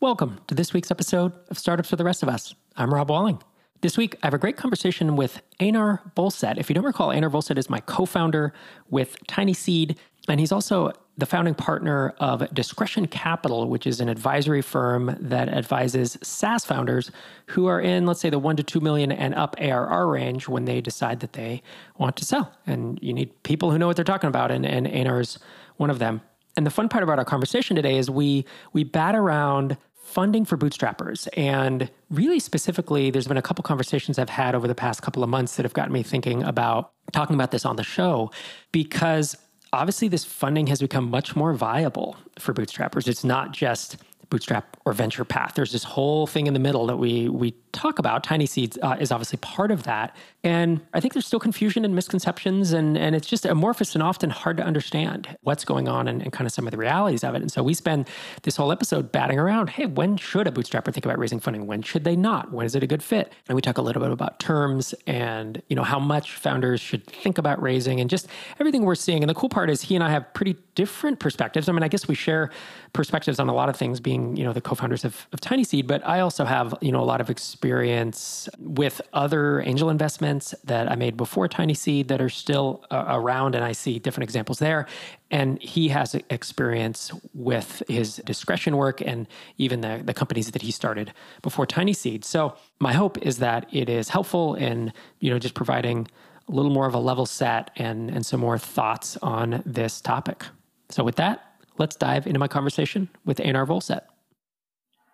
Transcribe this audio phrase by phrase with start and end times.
[0.00, 2.54] Welcome to this week's episode of Startups for the Rest of Us.
[2.74, 3.42] I'm Rob Walling.
[3.82, 6.56] This week, I have a great conversation with Einar Vollset.
[6.56, 8.54] If you don't recall, Einar Vollset is my co founder
[8.88, 14.08] with Tiny Seed, and he's also the founding partner of Discretion Capital, which is an
[14.08, 17.10] advisory firm that advises SaaS founders
[17.48, 20.64] who are in, let's say, the one to two million and up ARR range when
[20.64, 21.62] they decide that they
[21.98, 22.54] want to sell.
[22.66, 25.38] And you need people who know what they're talking about, and, and Einar's
[25.76, 26.22] one of them.
[26.56, 29.76] And the fun part about our conversation today is we we bat around
[30.10, 31.28] funding for bootstrappers.
[31.36, 35.30] And really specifically, there's been a couple conversations I've had over the past couple of
[35.30, 38.30] months that have gotten me thinking about talking about this on the show
[38.72, 39.36] because
[39.72, 43.08] obviously this funding has become much more viable for bootstrappers.
[43.08, 43.96] It's not just
[44.30, 45.54] bootstrap or venture path.
[45.54, 48.22] There's this whole thing in the middle that we we talk about.
[48.24, 51.94] Tiny Seeds uh, is obviously part of that, and I think there's still confusion and
[51.94, 56.22] misconceptions, and and it's just amorphous and often hard to understand what's going on and,
[56.22, 57.42] and kind of some of the realities of it.
[57.42, 58.08] And so we spend
[58.42, 59.70] this whole episode batting around.
[59.70, 61.66] Hey, when should a bootstrapper think about raising funding?
[61.66, 62.52] When should they not?
[62.52, 63.32] When is it a good fit?
[63.48, 67.06] And we talk a little bit about terms and you know how much founders should
[67.06, 68.26] think about raising and just
[68.58, 69.22] everything we're seeing.
[69.22, 71.68] And the cool part is he and I have pretty different perspectives.
[71.68, 72.50] I mean, I guess we share
[72.94, 75.86] perspectives on a lot of things, being you know the co-founders of, of Tiny Seed,
[75.86, 79.90] but I also have you know a lot of experience with other angel
[80.30, 83.98] investments that I made before Tiny Seed that are still uh, around, and I see
[83.98, 84.86] different examples there.
[85.30, 89.26] And he has experience with his discretion work and
[89.58, 92.24] even the, the companies that he started before Tiny Seed.
[92.24, 96.06] So my hope is that it is helpful in you know just providing
[96.48, 100.44] a little more of a level set and and some more thoughts on this topic.
[100.88, 101.38] So with that,
[101.78, 104.02] let's dive into my conversation with Einar Vollset.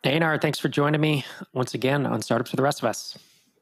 [0.05, 3.19] Einar, thanks for joining me once again on Startups for the Rest of Us.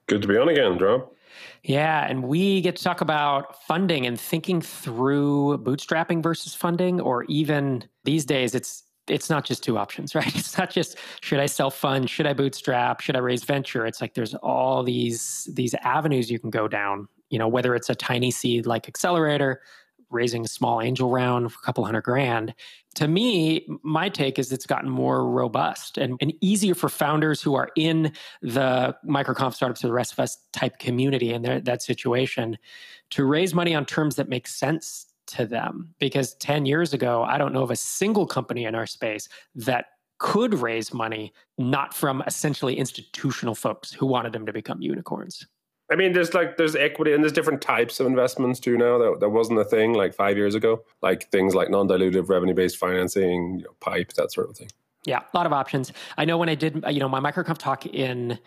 [0.06, 1.13] Good to be on again, Rob.
[1.62, 7.24] Yeah, and we get to talk about funding and thinking through bootstrapping versus funding, or
[7.24, 10.34] even these days, it's it's not just two options, right?
[10.34, 13.86] It's not just should I self fund, should I bootstrap, should I raise venture?
[13.86, 17.08] It's like there's all these these avenues you can go down.
[17.30, 19.60] You know, whether it's a tiny seed like accelerator,
[20.10, 22.54] raising a small angel round for a couple hundred grand.
[22.94, 27.54] To me, my take is it's gotten more robust and, and easier for founders who
[27.54, 32.56] are in the microconf startups or the rest of us type community and that situation
[33.10, 35.94] to raise money on terms that make sense to them.
[35.98, 39.86] Because 10 years ago, I don't know of a single company in our space that
[40.18, 45.46] could raise money not from essentially institutional folks who wanted them to become unicorns.
[45.90, 49.20] I mean, there's like there's equity and there's different types of investments too now that,
[49.20, 50.82] that wasn't a thing like five years ago.
[51.02, 54.70] Like things like non-dilutive revenue-based financing, you know, pipe, that sort of thing.
[55.04, 55.92] Yeah, a lot of options.
[56.16, 58.38] I know when I did, you know, my microconf talk in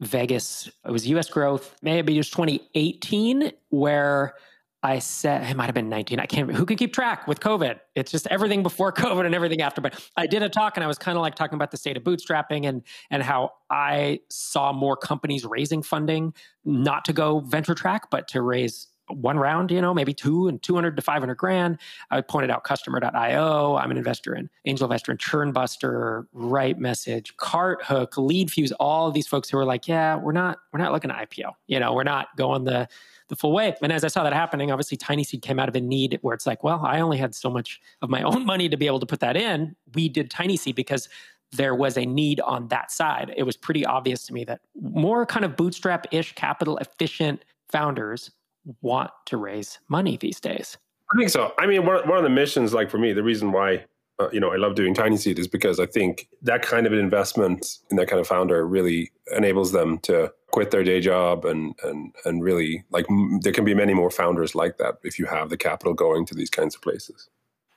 [0.00, 1.28] Vegas, it was U.S.
[1.28, 1.74] growth.
[1.82, 4.34] Maybe it was 2018 where
[4.84, 6.20] I said it might have been 19.
[6.20, 6.52] I can't.
[6.52, 7.80] Who can keep track with COVID?
[7.94, 9.80] It's just everything before COVID and everything after.
[9.80, 11.96] But I did a talk and I was kind of like talking about the state
[11.96, 16.34] of bootstrapping and and how I saw more companies raising funding,
[16.66, 20.62] not to go venture track, but to raise one round, you know, maybe two and
[20.62, 21.78] 200 to 500 grand.
[22.10, 23.76] I pointed out customer.io.
[23.76, 29.50] I'm an investor in angel investor in Churnbuster, RightMessage, cart hook, Leadfuse, all these folks
[29.50, 31.52] who are like, yeah, we're not, we're not looking at IPO.
[31.66, 32.88] You know, we're not going the
[33.28, 33.74] the full way.
[33.82, 36.34] And as I saw that happening, obviously Tiny Seed came out of a need where
[36.34, 39.00] it's like, well, I only had so much of my own money to be able
[39.00, 39.74] to put that in.
[39.94, 41.08] We did Tiny Seed because
[41.52, 43.32] there was a need on that side.
[43.36, 48.30] It was pretty obvious to me that more kind of bootstrap ish, capital efficient founders
[48.82, 50.78] want to raise money these days.
[51.12, 51.52] I think so.
[51.58, 53.84] I mean, one, one of the missions, like for me, the reason why
[54.18, 56.92] uh, you know I love doing Tiny Seed is because I think that kind of
[56.92, 61.44] an investment in that kind of founder really enables them to quit their day job
[61.44, 65.18] and and and really like m- there can be many more founders like that if
[65.18, 67.28] you have the capital going to these kinds of places.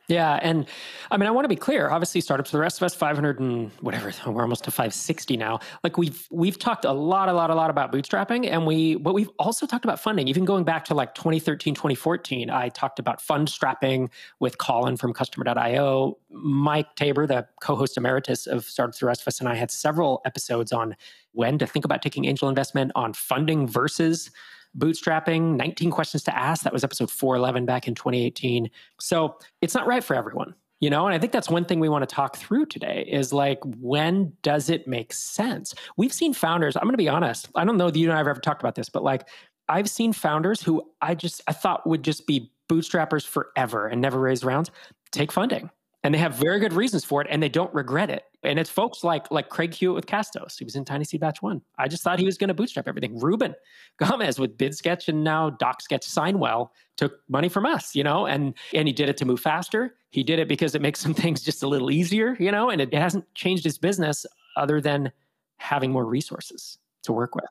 [0.08, 0.66] Yeah, and
[1.12, 1.90] I mean, I want to be clear.
[1.90, 2.52] Obviously, startups.
[2.52, 4.14] The rest of us, five hundred and whatever.
[4.26, 5.60] We're almost to five sixty now.
[5.84, 9.14] Like we've we've talked a lot, a lot, a lot about bootstrapping, and we but
[9.14, 10.30] we've also talked about funding.
[10.30, 14.10] Even going back to like 2013, 2014, I talked about fund strapping
[14.40, 16.18] with Colin from Customer.io.
[16.30, 19.00] Mike Taber, the co-host emeritus of Startups.
[19.00, 20.96] The rest of us, and I had several episodes on
[21.34, 24.32] when to think about taking angel investment, on funding versus
[24.78, 26.64] bootstrapping, 19 questions to ask.
[26.64, 28.70] That was episode 411 back in 2018.
[29.00, 31.06] So it's not right for everyone, you know?
[31.06, 34.34] And I think that's one thing we want to talk through today is like, when
[34.42, 35.74] does it make sense?
[35.98, 37.50] We've seen founders, I'm going to be honest.
[37.56, 39.28] I don't know that you and I have ever talked about this, but like,
[39.70, 44.20] I've seen founders who I just, I thought would just be bootstrappers forever and never
[44.20, 44.72] raise rounds
[45.12, 45.70] take funding
[46.08, 48.70] and they have very good reasons for it and they don't regret it and it's
[48.70, 51.88] folks like like craig hewitt with castos he was in tiny seed batch one i
[51.88, 53.54] just thought he was going to bootstrap everything ruben
[53.98, 58.88] gomez with BidSketch and now docsketch signwell took money from us you know and and
[58.88, 61.62] he did it to move faster he did it because it makes some things just
[61.62, 64.26] a little easier you know and it, it hasn't changed his business
[64.56, 65.12] other than
[65.58, 67.46] having more resources to work with?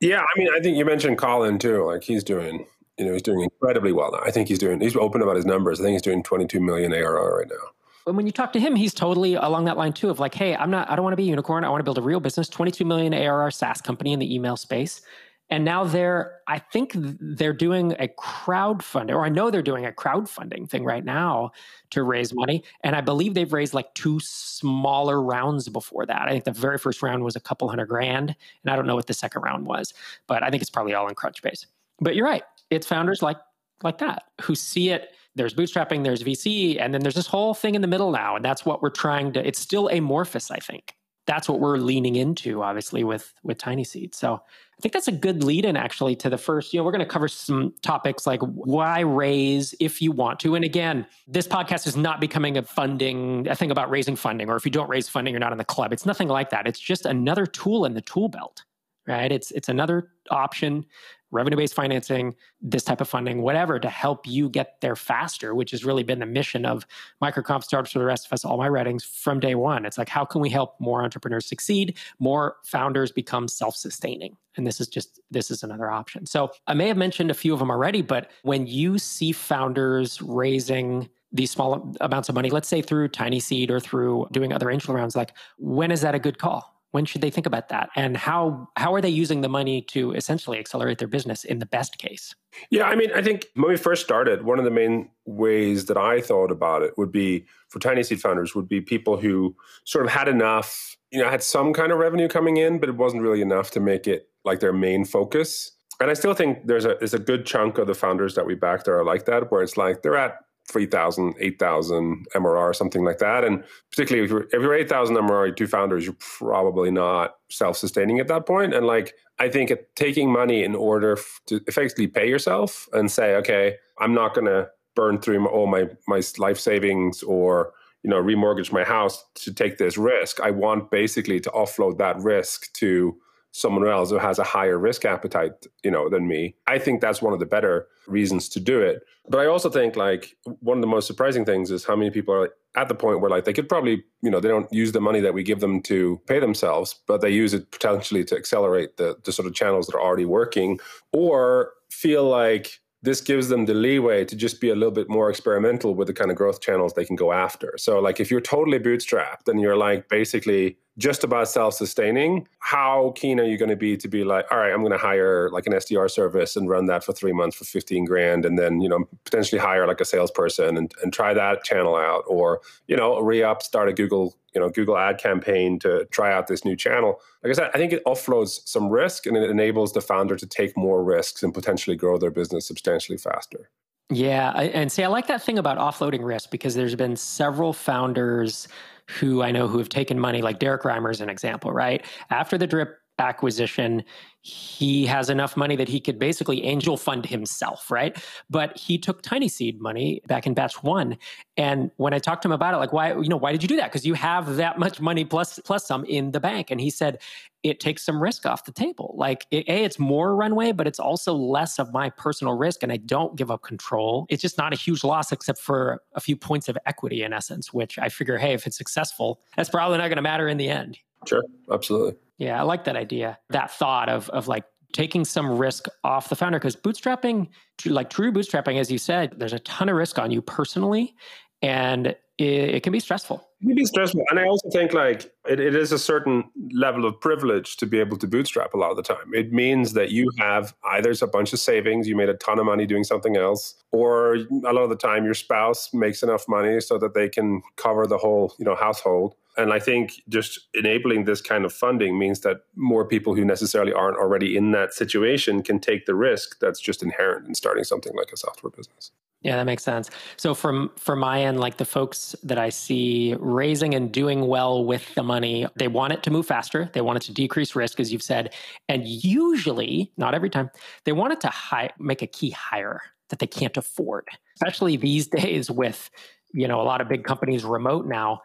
[0.00, 1.84] Yeah, I mean, I think you mentioned Colin too.
[1.84, 2.66] Like he's doing,
[2.98, 4.20] you know, he's doing incredibly well now.
[4.24, 4.80] I think he's doing.
[4.80, 5.80] He's open about his numbers.
[5.80, 7.70] I think he's doing 22 million ARR right now.
[8.04, 10.56] But when you talk to him, he's totally along that line too of like, hey,
[10.56, 11.64] I'm not, I don't want to be a unicorn.
[11.64, 14.56] I want to build a real business, 22 million ARR SaaS company in the email
[14.56, 15.02] space.
[15.50, 19.92] And now they're, I think they're doing a crowdfunding, or I know they're doing a
[19.92, 21.50] crowdfunding thing right now
[21.90, 22.64] to raise money.
[22.82, 26.22] And I believe they've raised like two smaller rounds before that.
[26.22, 28.34] I think the very first round was a couple hundred grand.
[28.64, 29.92] And I don't know what the second round was,
[30.26, 31.66] but I think it's probably all in Crunchbase.
[32.00, 32.42] But you're right.
[32.72, 33.38] It's founders like
[33.82, 37.74] like that who see it there's bootstrapping, there's VC, and then there's this whole thing
[37.74, 38.36] in the middle now.
[38.36, 40.94] And that's what we're trying to, it's still amorphous, I think.
[41.24, 44.12] That's what we're leaning into, obviously, with with Tiny Seed.
[44.12, 46.74] So I think that's a good lead in actually to the first.
[46.74, 50.56] You know, we're going to cover some topics like why raise if you want to.
[50.56, 54.56] And again, this podcast is not becoming a funding, a thing about raising funding, or
[54.56, 55.92] if you don't raise funding, you're not in the club.
[55.92, 56.66] It's nothing like that.
[56.66, 58.64] It's just another tool in the tool belt
[59.06, 59.32] right?
[59.32, 60.84] It's it's another option
[61.32, 65.72] revenue based financing, this type of funding, whatever, to help you get there faster, which
[65.72, 66.86] has really been the mission of
[67.22, 69.84] Microconf Startups for the rest of us, all my writings from day one.
[69.84, 74.36] It's like, how can we help more entrepreneurs succeed, more founders become self sustaining?
[74.56, 76.26] And this is just, this is another option.
[76.26, 80.20] So I may have mentioned a few of them already, but when you see founders
[80.20, 84.70] raising these small amounts of money, let's say through Tiny Seed or through doing other
[84.70, 86.81] angel rounds, like when is that a good call?
[86.92, 87.90] When should they think about that?
[87.96, 91.66] And how how are they using the money to essentially accelerate their business in the
[91.66, 92.34] best case?
[92.70, 95.96] Yeah i mean i think when we first started one of the main ways that
[95.96, 100.04] i thought about it would be for tiny seed founders would be people who sort
[100.04, 103.22] of had enough you know had some kind of revenue coming in but it wasn't
[103.22, 105.72] really enough to make it like their main focus.
[106.00, 108.54] And i still think there's a there's a good chunk of the founders that we
[108.54, 110.36] back that are like that where it's like they're at
[110.72, 113.44] 3,000, 8,000 MRR, something like that.
[113.44, 118.18] And particularly if you're, if you're 8,000 MRR, two founders, you're probably not self sustaining
[118.18, 118.74] at that point.
[118.74, 123.76] And like, I think taking money in order to effectively pay yourself and say, okay,
[123.98, 127.72] I'm not going to burn through all my, my life savings or,
[128.02, 130.40] you know, remortgage my house to take this risk.
[130.40, 133.16] I want basically to offload that risk to
[133.52, 136.54] someone else who has a higher risk appetite, you know, than me.
[136.66, 139.02] I think that's one of the better reasons to do it.
[139.28, 142.34] But I also think like one of the most surprising things is how many people
[142.34, 145.00] are at the point where like they could probably, you know, they don't use the
[145.00, 148.96] money that we give them to pay themselves, but they use it potentially to accelerate
[148.96, 150.80] the the sort of channels that are already working
[151.12, 155.28] or feel like this gives them the leeway to just be a little bit more
[155.28, 157.74] experimental with the kind of growth channels they can go after.
[157.76, 163.12] So, like, if you're totally bootstrapped and you're like basically just about self sustaining, how
[163.16, 165.48] keen are you going to be to be like, all right, I'm going to hire
[165.50, 168.80] like an SDR service and run that for three months for 15 grand and then,
[168.80, 172.96] you know, potentially hire like a salesperson and, and try that channel out or, you
[172.96, 176.64] know, re up, start a Google you know Google ad campaign to try out this
[176.64, 177.20] new channel.
[177.42, 180.46] Like I said, I think it offloads some risk and it enables the founder to
[180.46, 183.70] take more risks and potentially grow their business substantially faster.
[184.12, 188.68] Yeah, and see, I like that thing about offloading risk because there's been several founders
[189.08, 192.04] who I know who have taken money, like Derrick Reimer is an example, right?
[192.30, 194.04] After the drip acquisition,
[194.44, 198.16] he has enough money that he could basically angel fund himself, right?
[198.50, 201.16] But he took tiny seed money back in batch one.
[201.56, 203.68] And when I talked to him about it, like, why, you know, why did you
[203.68, 203.92] do that?
[203.92, 206.72] Because you have that much money plus plus some in the bank.
[206.72, 207.20] And he said,
[207.62, 209.14] it takes some risk off the table.
[209.16, 212.82] Like, it, A, it's more runway, but it's also less of my personal risk.
[212.82, 214.26] And I don't give up control.
[214.28, 217.72] It's just not a huge loss except for a few points of equity in essence,
[217.72, 220.68] which I figure, hey, if it's successful, that's probably not going to matter in the
[220.68, 220.98] end.
[221.26, 222.14] Sure, absolutely.
[222.38, 223.38] Yeah, I like that idea.
[223.50, 227.48] That thought of of like taking some risk off the founder because bootstrapping,
[227.86, 231.14] like true bootstrapping, as you said, there's a ton of risk on you personally,
[231.62, 233.46] and it, it can be stressful.
[233.60, 237.04] It can be stressful, and I also think like it, it is a certain level
[237.04, 239.32] of privilege to be able to bootstrap a lot of the time.
[239.32, 242.66] It means that you have either a bunch of savings, you made a ton of
[242.66, 246.80] money doing something else, or a lot of the time your spouse makes enough money
[246.80, 251.24] so that they can cover the whole you know household and I think just enabling
[251.24, 255.62] this kind of funding means that more people who necessarily aren't already in that situation
[255.62, 259.10] can take the risk that's just inherent in starting something like a software business.
[259.42, 260.08] Yeah, that makes sense.
[260.36, 264.84] So from from my end, like the folks that I see raising and doing well
[264.84, 266.88] with the money, they want it to move faster.
[266.92, 268.54] They want it to decrease risk, as you've said,
[268.88, 270.70] and usually, not every time,
[271.04, 275.70] they want it to make a key hire that they can't afford, especially these days
[275.70, 276.08] with
[276.54, 278.40] you know a lot of big companies remote now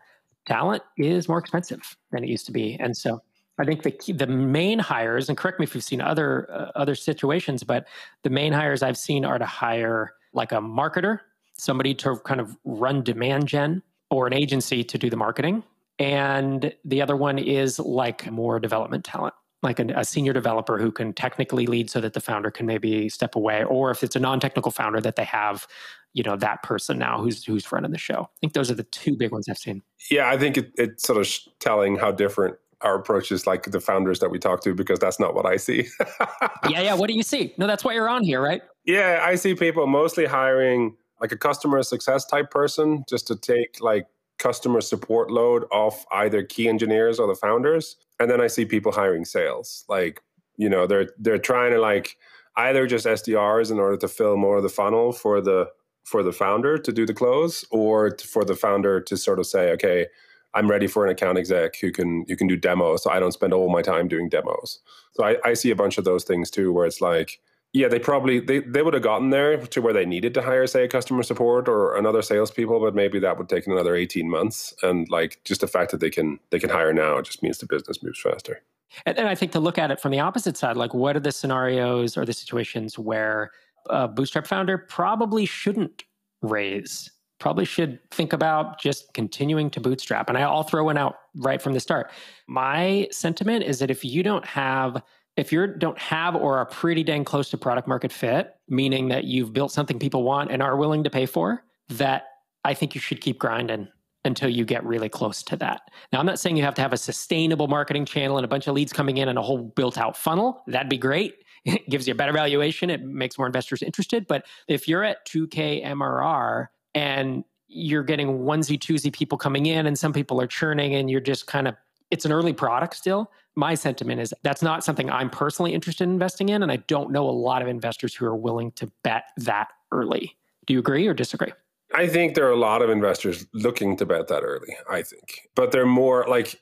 [0.48, 2.78] talent is more expensive than it used to be.
[2.80, 3.22] And so
[3.60, 6.72] I think the key, the main hires, and correct me if you've seen other uh,
[6.76, 7.88] other situations, but
[8.24, 11.20] the main hires I've seen are to hire like a marketer,
[11.54, 15.64] somebody to kind of run demand gen, or an agency to do the marketing,
[16.00, 20.92] And the other one is like more development talent, like a, a senior developer who
[20.92, 23.64] can technically lead so that the founder can maybe step away.
[23.64, 25.68] Or if it's a non technical founder, that they have
[26.14, 28.22] you know that person now who's who's running the show.
[28.22, 29.82] I think those are the two big ones I've seen.
[30.10, 33.80] Yeah, I think it, it's sort of telling how different our approach is like the
[33.80, 35.88] founders that we talk to because that's not what I see.
[36.70, 36.94] yeah, yeah.
[36.94, 37.54] What do you see?
[37.58, 38.62] No, that's why you're on here, right?
[38.86, 43.78] Yeah, I see people mostly hiring like a customer success type person just to take
[43.82, 47.96] like customer support load off either key engineers or the founders.
[48.20, 49.84] And then I see people hiring sales.
[49.90, 50.22] Like,
[50.58, 52.18] you know, they're they're trying to like
[52.56, 55.70] either just SDRs in order to fill more of the funnel for the
[56.08, 59.72] for the founder to do the close or for the founder to sort of say,
[59.72, 60.08] okay,
[60.54, 63.34] I'm ready for an account exec who can who can do demos, so I don't
[63.34, 64.80] spend all my time doing demos.
[65.12, 67.42] So I, I see a bunch of those things too, where it's like,
[67.74, 70.66] yeah, they probably they, they would have gotten there to where they needed to hire,
[70.66, 74.74] say, a customer support or another salespeople, but maybe that would take another 18 months.
[74.82, 77.66] And like just the fact that they can they can hire now just means the
[77.66, 78.62] business moves faster.
[79.06, 81.20] And, and I think to look at it from the opposite side, like what are
[81.20, 83.52] the scenarios or the situations where
[83.90, 86.04] a bootstrap founder probably shouldn't
[86.42, 91.62] raise probably should think about just continuing to bootstrap and i'll throw one out right
[91.62, 92.12] from the start
[92.48, 95.02] my sentiment is that if you don't have
[95.36, 99.26] if you don't have or are pretty dang close to product market fit meaning that
[99.26, 102.24] you've built something people want and are willing to pay for that
[102.66, 103.88] i think you should keep grinding
[104.28, 105.90] until you get really close to that.
[106.12, 108.68] Now, I'm not saying you have to have a sustainable marketing channel and a bunch
[108.68, 110.62] of leads coming in and a whole built out funnel.
[110.68, 111.36] That'd be great.
[111.66, 112.90] It gives you a better valuation.
[112.90, 114.28] It makes more investors interested.
[114.28, 119.98] But if you're at 2K MRR and you're getting onesie twosie people coming in and
[119.98, 121.76] some people are churning and you're just kind of,
[122.12, 123.32] it's an early product still.
[123.56, 126.64] My sentiment is that's not something I'm personally interested in investing in.
[126.64, 130.38] And I don't know a lot of investors who are willing to bet that early.
[130.66, 131.52] Do you agree or disagree?
[131.94, 135.50] I think there are a lot of investors looking to bet that early, I think.
[135.56, 136.62] But they're more like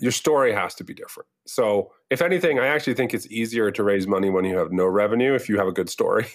[0.00, 1.28] your story has to be different.
[1.46, 4.86] So, if anything, I actually think it's easier to raise money when you have no
[4.86, 6.26] revenue if you have a good story.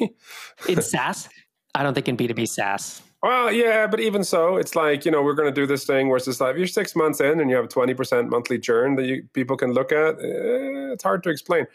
[0.67, 1.29] in SaaS?
[1.73, 3.01] I don't think in B2B SaaS.
[3.23, 6.07] Well, yeah, but even so, it's like, you know, we're going to do this thing
[6.07, 9.05] where it's just like, you're six months in and you have 20% monthly churn that
[9.05, 11.67] you, people can look at, eh, it's hard to explain.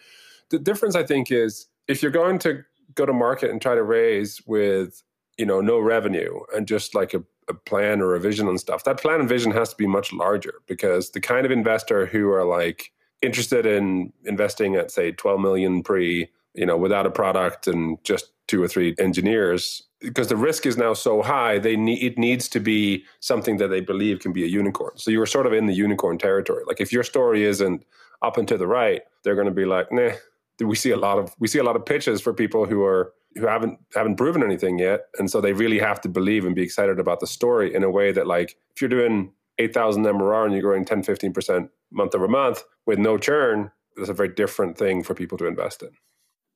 [0.50, 3.82] The difference, I think, is if you're going to go to market and try to
[3.82, 5.02] raise with,
[5.38, 8.84] you know, no revenue and just like a a plan or a vision and stuff,
[8.84, 12.28] that plan and vision has to be much larger because the kind of investor who
[12.28, 17.66] are like interested in investing at say 12 million pre, you know, without a product
[17.66, 22.02] and just two or three engineers, because the risk is now so high, they need
[22.02, 24.92] it needs to be something that they believe can be a unicorn.
[24.96, 26.64] So you are sort of in the unicorn territory.
[26.66, 27.84] Like if your story isn't
[28.22, 30.12] up and to the right, they're going to be like, nah.
[30.58, 33.12] We see a lot of we see a lot of pitches for people who are
[33.36, 36.62] who haven't haven't proven anything yet, and so they really have to believe and be
[36.62, 40.44] excited about the story in a way that, like, if you're doing eight thousand MRR
[40.44, 44.28] and you're growing 10, 15 percent month over month with no churn, that's a very
[44.28, 45.90] different thing for people to invest in.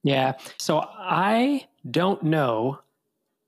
[0.02, 0.34] Yeah.
[0.58, 2.78] So I don't know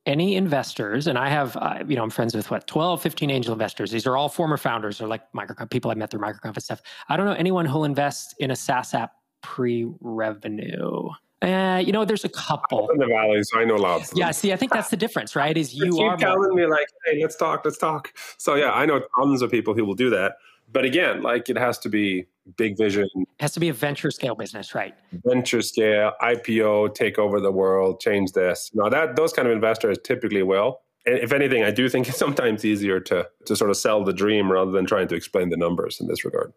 [0.04, 3.52] any investors, and I have, uh, you know, I'm friends with what, 12, 15 angel
[3.52, 3.90] investors.
[3.90, 6.82] These are all former founders or like micro people I met through MicroConf and stuff.
[7.08, 9.12] I don't know anyone who'll invest in a SaaS app
[9.42, 11.08] pre revenue.
[11.42, 14.12] Uh, you know, there's a couple in the valley, so I know lots.
[14.14, 15.56] Yeah, see, I think that's the difference, right?
[15.56, 18.12] Is you, you are telling me like, hey, let's talk, let's talk.
[18.38, 20.37] So yeah, I know tons of people who will do that,
[20.70, 23.08] but again, like it has to be big vision.
[23.14, 24.94] It has to be a venture scale business, right?
[25.25, 28.70] Venture scale, IPO, take over the world, change this.
[28.75, 30.80] Now that those kind of investors typically will.
[31.04, 34.12] And if anything, I do think it's sometimes easier to to sort of sell the
[34.12, 36.52] dream rather than trying to explain the numbers in this regard.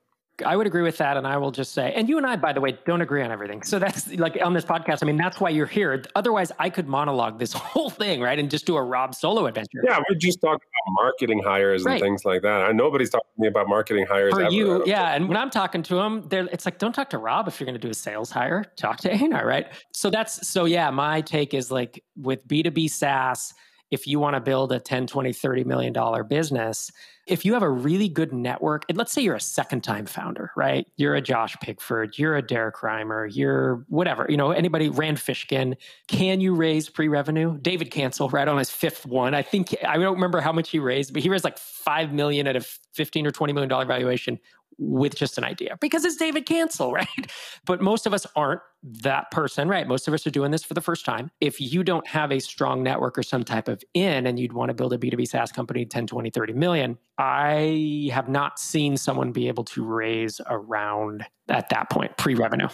[0.46, 1.18] I would agree with that.
[1.18, 3.32] And I will just say, and you and I, by the way, don't agree on
[3.32, 3.64] everything.
[3.64, 5.00] So that's like on this podcast.
[5.02, 6.04] I mean, that's why you're here.
[6.16, 8.38] Otherwise, I could monologue this whole thing, right?
[8.38, 9.82] And just do a Rob solo adventure.
[9.84, 11.94] Yeah, we just talk about marketing hires right.
[11.94, 12.70] and things like that.
[12.70, 14.34] And nobody's talking to me about marketing hires.
[14.34, 15.16] For ever, you, yeah.
[15.16, 17.80] And when I'm talking to them, it's like, don't talk to Rob if you're going
[17.80, 18.66] to do a sales hire.
[18.76, 19.68] Talk to Einar, right?
[19.94, 23.54] So that's, so yeah, my take is like with B2B SaaS,
[23.92, 26.92] if you want to build a 10, 20, 30 million dollar business,
[27.28, 30.52] if you have a really good network, and let's say you're a second time founder,
[30.56, 30.88] right?
[30.96, 35.76] You're a Josh Pigford, you're a Derrick Reimer, you're whatever, you know, anybody, Rand Fishkin,
[36.08, 37.58] can you raise pre revenue?
[37.60, 39.34] David Cancel, right on his fifth one.
[39.34, 42.46] I think, I don't remember how much he raised, but he raised like 5 million
[42.48, 44.40] at a 15 or 20 million dollar valuation
[44.78, 47.32] with just an idea because it's David Cancel, right?
[47.66, 49.88] But most of us aren't that person, right?
[49.88, 51.32] Most of us are doing this for the first time.
[51.42, 54.70] If you don't have a strong network or some type of in and you'd want
[54.70, 59.32] to build a B2B SaaS company 10, 20, 30 million, I have not seen someone
[59.32, 62.68] be able to raise around at that point pre revenue.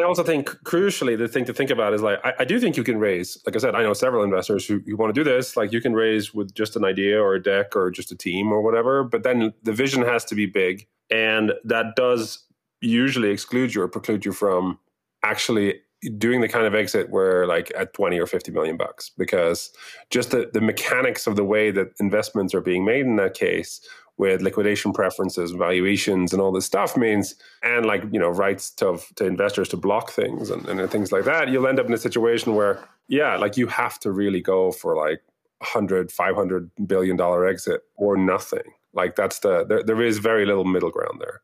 [0.00, 2.76] I also think crucially the thing to think about is like I, I, do think
[2.76, 5.28] you can raise, like I said, I know several investors who, who want to do
[5.28, 5.56] this.
[5.56, 8.52] Like you can raise with just an idea or a deck or just a team
[8.52, 12.44] or whatever, but then the vision has to be big, and that does
[12.80, 14.78] usually exclude you or preclude you from
[15.22, 15.80] actually
[16.18, 19.72] doing the kind of exit where like at 20 or 50 million bucks because
[20.10, 23.80] just the, the mechanics of the way that investments are being made in that case
[24.18, 28.98] with liquidation preferences valuations and all this stuff means and like you know rights to,
[29.16, 31.98] to investors to block things and, and things like that you'll end up in a
[31.98, 35.22] situation where yeah like you have to really go for like
[35.58, 40.64] 100 500 billion dollar exit or nothing like that's the there, there is very little
[40.64, 41.42] middle ground there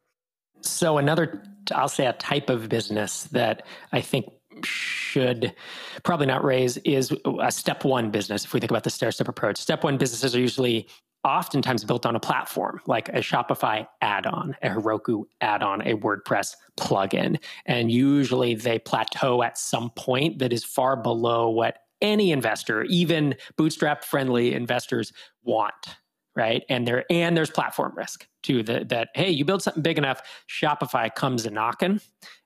[0.61, 1.43] so another
[1.73, 4.27] i'll say a type of business that i think
[4.65, 5.55] should
[6.03, 8.45] probably not raise is a step one business.
[8.45, 10.89] If we think about the stair step approach, step one businesses are usually
[11.25, 15.95] oftentimes built on a platform like a Shopify add on, a Heroku add on, a
[15.95, 17.39] WordPress plugin.
[17.67, 23.37] And usually they plateau at some point that is far below what any investor, even
[23.57, 25.13] bootstrap friendly investors,
[25.45, 25.97] want
[26.35, 29.99] right and there and there's platform risk too that, that hey you build something big
[29.99, 32.01] enough shopify comes a knocking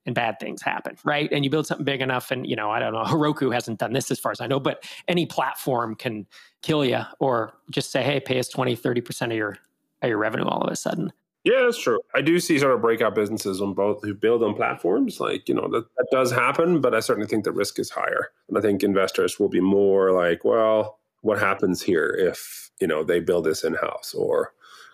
[0.04, 2.78] and bad things happen right and you build something big enough and you know i
[2.78, 6.26] don't know heroku hasn't done this as far as i know but any platform can
[6.62, 9.58] kill you or just say hey pay us 20 30% of your
[10.02, 11.12] of your revenue all of a sudden
[11.46, 12.00] yeah, that's true.
[12.12, 15.20] I do see sort of breakout businesses on both who build on platforms.
[15.20, 18.30] Like, you know, that, that does happen, but I certainly think the risk is higher.
[18.48, 23.04] And I think investors will be more like, well, what happens here if you know
[23.04, 24.52] they build this in house or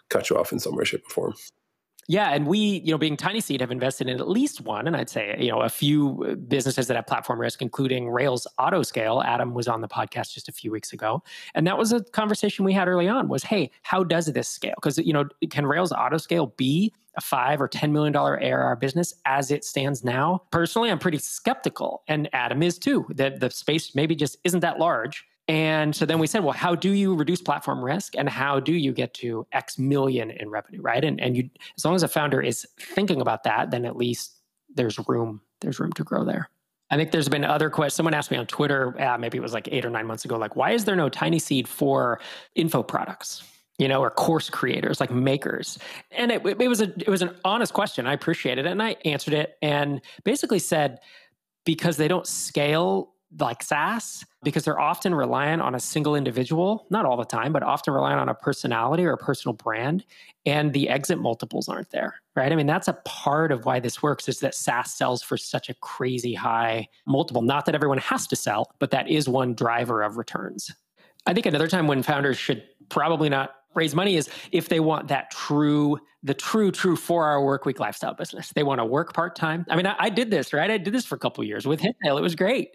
[0.08, 1.34] cut you off in some way, shape, or form.
[2.08, 4.96] Yeah, and we, you know, being Tiny Seed, have invested in at least one, and
[4.96, 9.24] I'd say, you know, a few uh, businesses that have platform risk, including Rails Autoscale.
[9.24, 11.22] Adam was on the podcast just a few weeks ago,
[11.54, 13.28] and that was a conversation we had early on.
[13.28, 14.74] Was, hey, how does this scale?
[14.74, 19.14] Because you know, can Rails Autoscale be a five or ten million dollar ARR business
[19.24, 20.42] as it stands now?
[20.50, 23.06] Personally, I'm pretty skeptical, and Adam is too.
[23.10, 26.74] That the space maybe just isn't that large and so then we said, well, how
[26.74, 30.80] do you reduce platform risk and how do you get to X million in revenue,
[30.80, 31.04] right?
[31.04, 34.36] And and you as long as a founder is thinking about that, then at least
[34.74, 36.48] there's room there's room to grow there.
[36.90, 37.94] I think there's been other questions.
[37.94, 40.36] Someone asked me on Twitter, uh, maybe it was like eight or nine months ago,
[40.36, 42.20] like, why is there no tiny seed for
[42.54, 43.42] info products?
[43.78, 45.78] You know, or course creators like makers,
[46.12, 48.06] and it, it was a it was an honest question.
[48.06, 51.00] I appreciated it, and I answered it, and basically said
[51.64, 57.04] because they don't scale like SaaS because they're often reliant on a single individual, not
[57.04, 60.04] all the time, but often reliant on a personality or a personal brand.
[60.44, 62.52] And the exit multiples aren't there, right?
[62.52, 65.68] I mean, that's a part of why this works is that SaaS sells for such
[65.68, 67.42] a crazy high multiple.
[67.42, 70.70] Not that everyone has to sell, but that is one driver of returns.
[71.26, 75.08] I think another time when founders should probably not raise money is if they want
[75.08, 78.52] that true the true true four hour work week lifestyle business.
[78.54, 79.66] They want to work part-time.
[79.68, 80.70] I mean I, I, did this right?
[80.70, 82.70] I did this for a couple years with hittail it was great.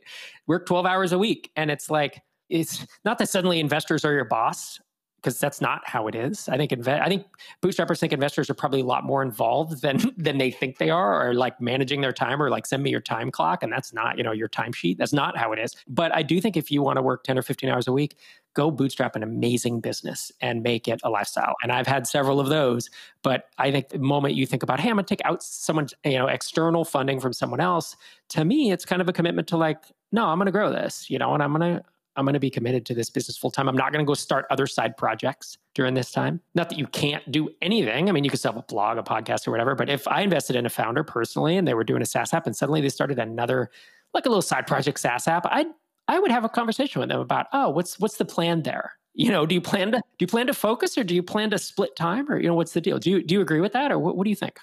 [0.47, 1.51] Work 12 hours a week.
[1.55, 4.79] And it's like it's not that suddenly investors are your boss
[5.27, 6.47] because that's not how it is.
[6.47, 7.25] I think inve- I think
[7.61, 11.27] bootstrappers think investors are probably a lot more involved than than they think they are,
[11.27, 14.17] or like managing their time, or like send me your time clock, and that's not
[14.17, 14.97] you know your timesheet.
[14.97, 15.75] That's not how it is.
[15.85, 18.15] But I do think if you want to work ten or fifteen hours a week,
[18.53, 21.55] go bootstrap an amazing business and make it a lifestyle.
[21.61, 22.89] And I've had several of those.
[23.21, 26.17] But I think the moment you think about, hey, I'm to take out someone, you
[26.17, 27.97] know external funding from someone else,
[28.29, 31.19] to me, it's kind of a commitment to like, no, I'm to grow this, you
[31.19, 31.83] know, and I'm to
[32.17, 33.69] I'm going to be committed to this business full time.
[33.69, 36.41] I'm not going to go start other side projects during this time.
[36.55, 38.09] Not that you can't do anything.
[38.09, 39.75] I mean, you could sell a blog, a podcast, or whatever.
[39.75, 42.47] But if I invested in a founder personally and they were doing a SaaS app
[42.47, 43.69] and suddenly they started another,
[44.13, 45.67] like a little side project SaaS app, I'd
[46.07, 48.93] I would have a conversation with them about, oh, what's what's the plan there?
[49.13, 51.49] You know, do you plan to do you plan to focus or do you plan
[51.49, 52.99] to split time or you know what's the deal?
[52.99, 54.59] Do you do you agree with that or what, what do you think?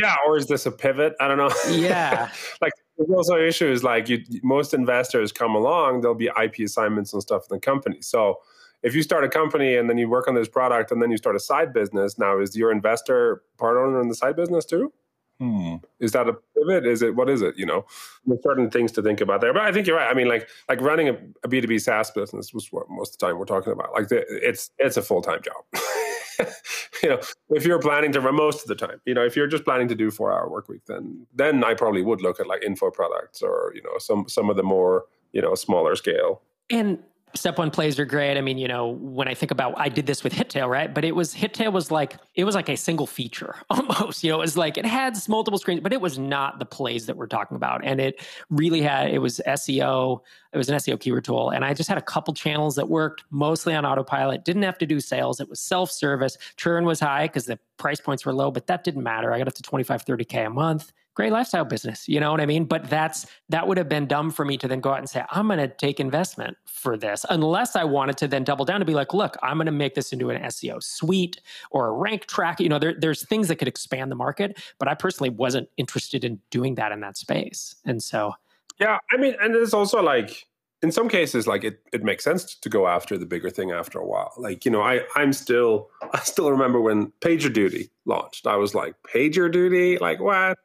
[0.00, 1.14] Yeah, or is this a pivot?
[1.20, 1.50] I don't know.
[1.70, 2.30] Yeah.
[2.60, 7.22] like there's also issues like you, most investors come along, there'll be IP assignments and
[7.22, 8.00] stuff in the company.
[8.00, 8.40] So
[8.82, 11.16] if you start a company and then you work on this product and then you
[11.16, 14.92] start a side business, now is your investor part owner in the side business too?
[15.38, 15.76] Hmm.
[16.00, 16.86] Is that a pivot?
[16.86, 17.58] Is it what is it?
[17.58, 17.84] You know,
[18.24, 19.52] there's certain things to think about there.
[19.52, 20.10] But I think you're right.
[20.10, 21.08] I mean, like like running
[21.44, 23.92] a B two B SaaS business was what most of the time we're talking about.
[23.92, 25.56] Like the, it's it's a full time job.
[27.02, 27.20] you know,
[27.50, 29.88] if you're planning to run most of the time, you know, if you're just planning
[29.88, 32.90] to do four hour work week, then then I probably would look at like info
[32.90, 36.42] products or you know some some of the more you know smaller scale.
[36.70, 36.98] And
[37.36, 38.36] step one plays are great.
[38.36, 40.92] I mean, you know, when I think about, I did this with Hittail, right?
[40.92, 44.24] But it was Hittail was like it was like a single feature almost.
[44.24, 47.06] You know, it was like it had multiple screens, but it was not the plays
[47.06, 47.84] that we're talking about.
[47.84, 50.20] And it really had it was SEO.
[50.52, 53.24] It was an SEO keyword tool, and I just had a couple channels that worked
[53.30, 54.44] mostly on autopilot.
[54.44, 55.40] Didn't have to do sales.
[55.40, 56.38] It was self service.
[56.56, 59.32] Churn was high because the price points were low, but that didn't matter.
[59.32, 62.06] I got up to 25, 30k a month great lifestyle business.
[62.08, 62.66] You know what I mean?
[62.66, 65.24] But that's that would have been dumb for me to then go out and say,
[65.30, 68.86] I'm going to take investment for this, unless I wanted to then double down to
[68.86, 72.26] be like, look, I'm going to make this into an SEO suite or a rank
[72.26, 72.60] track.
[72.60, 76.22] You know, there, there's things that could expand the market, but I personally wasn't interested
[76.22, 77.74] in doing that in that space.
[77.84, 78.34] And so,
[78.78, 80.46] yeah, I mean, and it's also like
[80.82, 83.98] in some cases, like it, it makes sense to go after the bigger thing after
[83.98, 84.34] a while.
[84.36, 88.46] Like, you know, I, I'm still, I still remember when PagerDuty launched.
[88.46, 89.98] I was like, PagerDuty?
[90.00, 90.58] Like, what?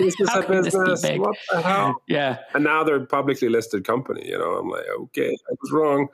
[0.00, 1.02] Is a business?
[1.02, 2.02] This what the hell?
[2.08, 2.38] Yeah.
[2.54, 4.26] And now they're a publicly listed company.
[4.26, 6.08] You know, I'm like, okay, I was wrong.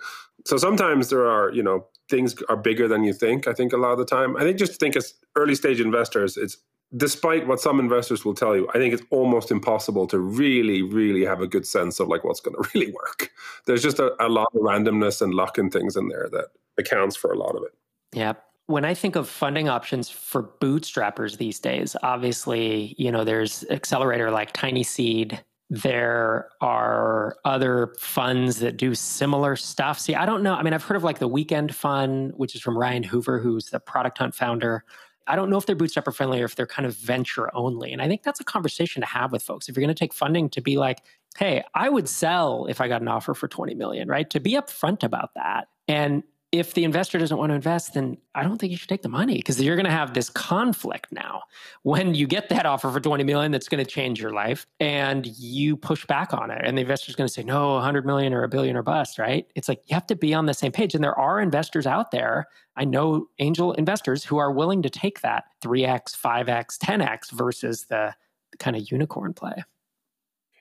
[0.44, 3.46] So sometimes there are, you know, things are bigger than you think.
[3.46, 4.36] I think a lot of the time.
[4.36, 6.58] I think just think as early stage investors, it's
[6.96, 11.24] despite what some investors will tell you, I think it's almost impossible to really, really
[11.24, 13.30] have a good sense of like what's going to really work.
[13.66, 16.46] There's just a, a, lot of randomness and luck and things in there that
[16.78, 17.72] accounts for a lot of it.
[18.12, 18.34] Yeah.
[18.68, 24.30] When I think of funding options for bootstrappers these days, obviously, you know, there's accelerator
[24.30, 25.42] like Tiny Seed.
[25.70, 29.98] There are other funds that do similar stuff.
[29.98, 30.52] See, I don't know.
[30.52, 33.70] I mean, I've heard of like the Weekend Fund, which is from Ryan Hoover, who's
[33.70, 34.84] the Product Hunt founder.
[35.26, 37.94] I don't know if they're bootstrapper friendly or if they're kind of venture only.
[37.94, 39.70] And I think that's a conversation to have with folks.
[39.70, 41.02] If you're going to take funding to be like,
[41.38, 44.28] hey, I would sell if I got an offer for 20 million, right?
[44.28, 45.68] To be upfront about that.
[45.86, 49.02] And if the investor doesn't want to invest, then I don't think you should take
[49.02, 51.42] the money because you're going to have this conflict now.
[51.82, 55.26] When you get that offer for 20 million, that's going to change your life and
[55.26, 56.62] you push back on it.
[56.64, 59.46] And the investor's going to say, no, 100 million or a billion or bust, right?
[59.54, 60.94] It's like you have to be on the same page.
[60.94, 62.46] And there are investors out there.
[62.76, 68.14] I know angel investors who are willing to take that 3x, 5x, 10x versus the
[68.58, 69.64] kind of unicorn play.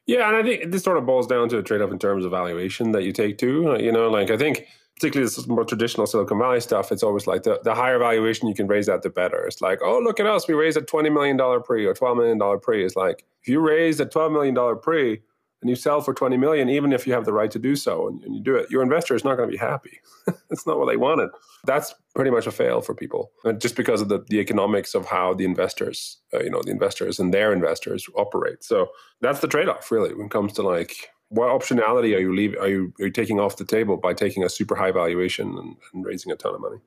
[0.05, 0.27] Yeah.
[0.27, 2.31] And I think this sort of boils down to a trade off in terms of
[2.31, 3.77] valuation that you take too.
[3.79, 7.43] You know, like I think particularly this more traditional Silicon Valley stuff, it's always like
[7.43, 9.45] the, the higher valuation you can raise at, the better.
[9.45, 10.47] It's like, oh, look at us.
[10.47, 12.83] We raised a $20 million pre or $12 million pre.
[12.83, 15.21] It's like, if you raise a $12 million pre
[15.61, 18.07] and you sell for 20 million, even if you have the right to do so
[18.07, 19.99] and, and you do it, your investor is not going to be happy.
[20.49, 21.29] That's not what they wanted.
[21.65, 23.29] That's pretty much a fail for people.
[23.43, 26.71] And just because of the, the economics of how the investors, uh, you know, the
[26.71, 28.63] investors and their investors operate.
[28.63, 28.87] So
[29.21, 32.59] that's the trade off, really, when it comes to like what optionality are you leaving?
[32.59, 35.75] Are you, are you taking off the table by taking a super high valuation and,
[35.93, 36.77] and raising a ton of money?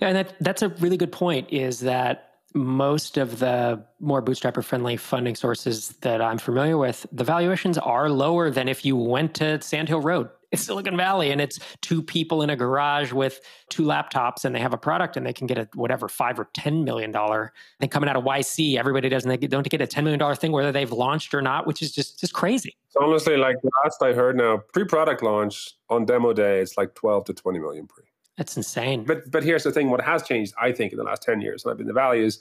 [0.00, 1.48] Yeah, and that, that's a really good point.
[1.50, 7.24] Is that most of the more bootstrapper friendly funding sources that I'm familiar with, the
[7.24, 11.58] valuations are lower than if you went to Sandhill Road it's Silicon Valley and it's
[11.80, 15.32] two people in a garage with two laptops and they have a product and they
[15.32, 17.52] can get a whatever five or ten million dollar.
[17.80, 20.52] And coming out of YC, everybody doesn't they don't get a ten million dollar thing
[20.52, 22.76] whether they've launched or not, which is just just crazy.
[22.90, 27.24] So honestly, like last I heard now, pre-product launch on demo day, it's like twelve
[27.24, 28.04] to twenty million pre.
[28.36, 29.04] That's insane.
[29.04, 31.64] But but here's the thing: what has changed, I think, in the last ten years,
[31.64, 32.40] and I've been the Valley is,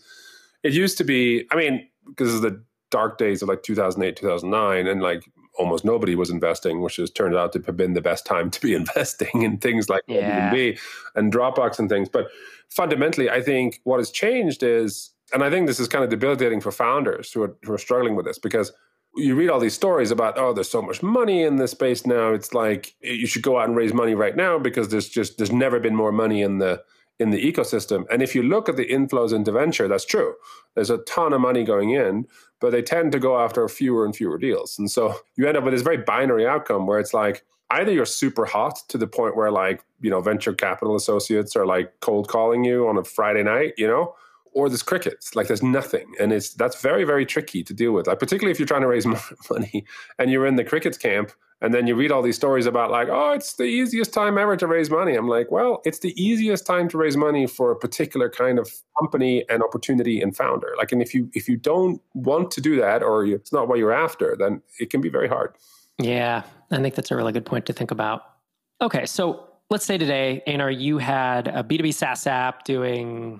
[0.63, 1.45] it used to be.
[1.51, 5.23] I mean, because of the dark days of like 2008 2009 and like
[5.61, 8.61] almost nobody was investing, which has turned out to have been the best time to
[8.61, 10.51] be investing in things like yeah.
[10.51, 10.79] Airbnb
[11.15, 12.09] and Dropbox and things.
[12.09, 12.27] But
[12.69, 16.61] fundamentally, I think what has changed is, and I think this is kind of debilitating
[16.61, 18.73] for founders who are, who are struggling with this because
[19.15, 22.33] you read all these stories about oh there's so much money in this space now
[22.33, 25.51] it's like you should go out and raise money right now because there's just there's
[25.51, 26.81] never been more money in the
[27.19, 30.33] in the ecosystem and if you look at the inflows into venture that's true
[30.75, 32.25] there's a ton of money going in
[32.61, 34.79] but they tend to go after fewer and fewer deals.
[34.79, 38.05] And so you end up with this very binary outcome where it's like either you're
[38.05, 42.29] super hot to the point where like, you know, venture capital associates are like cold
[42.29, 44.15] calling you on a Friday night, you know,
[44.53, 46.13] or there's crickets, like there's nothing.
[46.19, 48.07] And it's that's very, very tricky to deal with.
[48.07, 49.05] Like particularly if you're trying to raise
[49.49, 49.85] money
[50.19, 53.07] and you're in the crickets camp and then you read all these stories about like,
[53.09, 55.15] oh, it's the easiest time ever to raise money.
[55.15, 58.69] I'm like, well, it's the easiest time to raise money for a particular kind of
[58.99, 60.73] company and opportunity and founder.
[60.77, 63.67] Like, and if you if you don't want to do that or you, it's not
[63.67, 65.55] what you're after, then it can be very hard.
[65.99, 68.23] Yeah, I think that's a really good point to think about.
[68.81, 73.39] Okay, so let's say today, Einar, you had a B2B SaaS app doing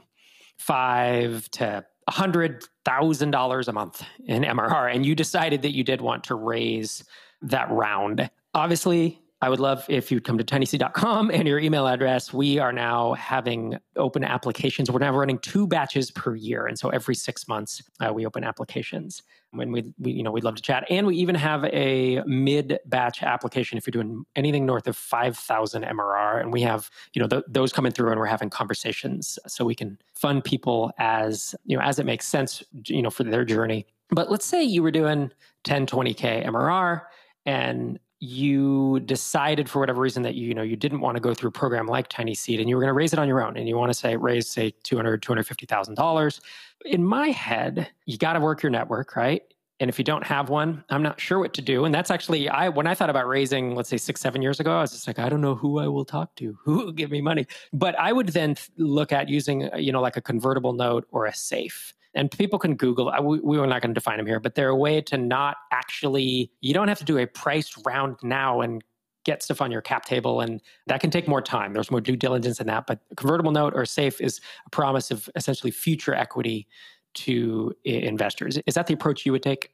[0.61, 5.83] five to a hundred thousand dollars a month in MRR, and you decided that you
[5.83, 7.03] did want to raise
[7.41, 8.29] that round.
[8.53, 12.31] Obviously, I would love if you'd come to tinyseed.com and your email address.
[12.31, 14.91] We are now having open applications.
[14.91, 16.67] We're now running two batches per year.
[16.67, 19.23] And so every six months, uh, we open applications.
[19.51, 20.85] When we, we, you know, we'd love to chat.
[20.89, 25.83] And we even have a mid batch application if you're doing anything north of 5,000
[25.83, 26.41] MRR.
[26.41, 29.75] And we have, you know, th- those coming through and we're having conversations so we
[29.75, 33.85] can fund people as, you know, as it makes sense, you know, for their journey.
[34.09, 35.31] But let's say you were doing
[35.63, 37.01] 10, 20K MRR
[37.45, 41.33] and you decided for whatever reason that you, you know you didn't want to go
[41.33, 43.43] through a program like tiny seed and you were going to raise it on your
[43.43, 46.39] own and you want to say raise say 200 250000 dollars.
[46.85, 49.41] In my head you got to work your network right?
[49.79, 51.83] And if you don't have one i'm not sure what to do.
[51.83, 54.77] And that's actually i when i thought about raising let's say six seven years ago
[54.77, 56.55] i was just like i don't know who i will talk to.
[56.63, 57.47] Who will give me money?
[57.73, 61.33] But i would then look at using you know like a convertible note or a
[61.33, 63.09] safe and people can Google.
[63.09, 65.17] Uh, we, we were not going to define them here, but they're a way to
[65.17, 66.51] not actually.
[66.61, 68.83] You don't have to do a price round now and
[69.23, 71.73] get stuff on your cap table, and that can take more time.
[71.73, 72.87] There's more due diligence in that.
[72.87, 76.67] But convertible note or safe is a promise of essentially future equity
[77.13, 78.57] to investors.
[78.65, 79.71] Is that the approach you would take?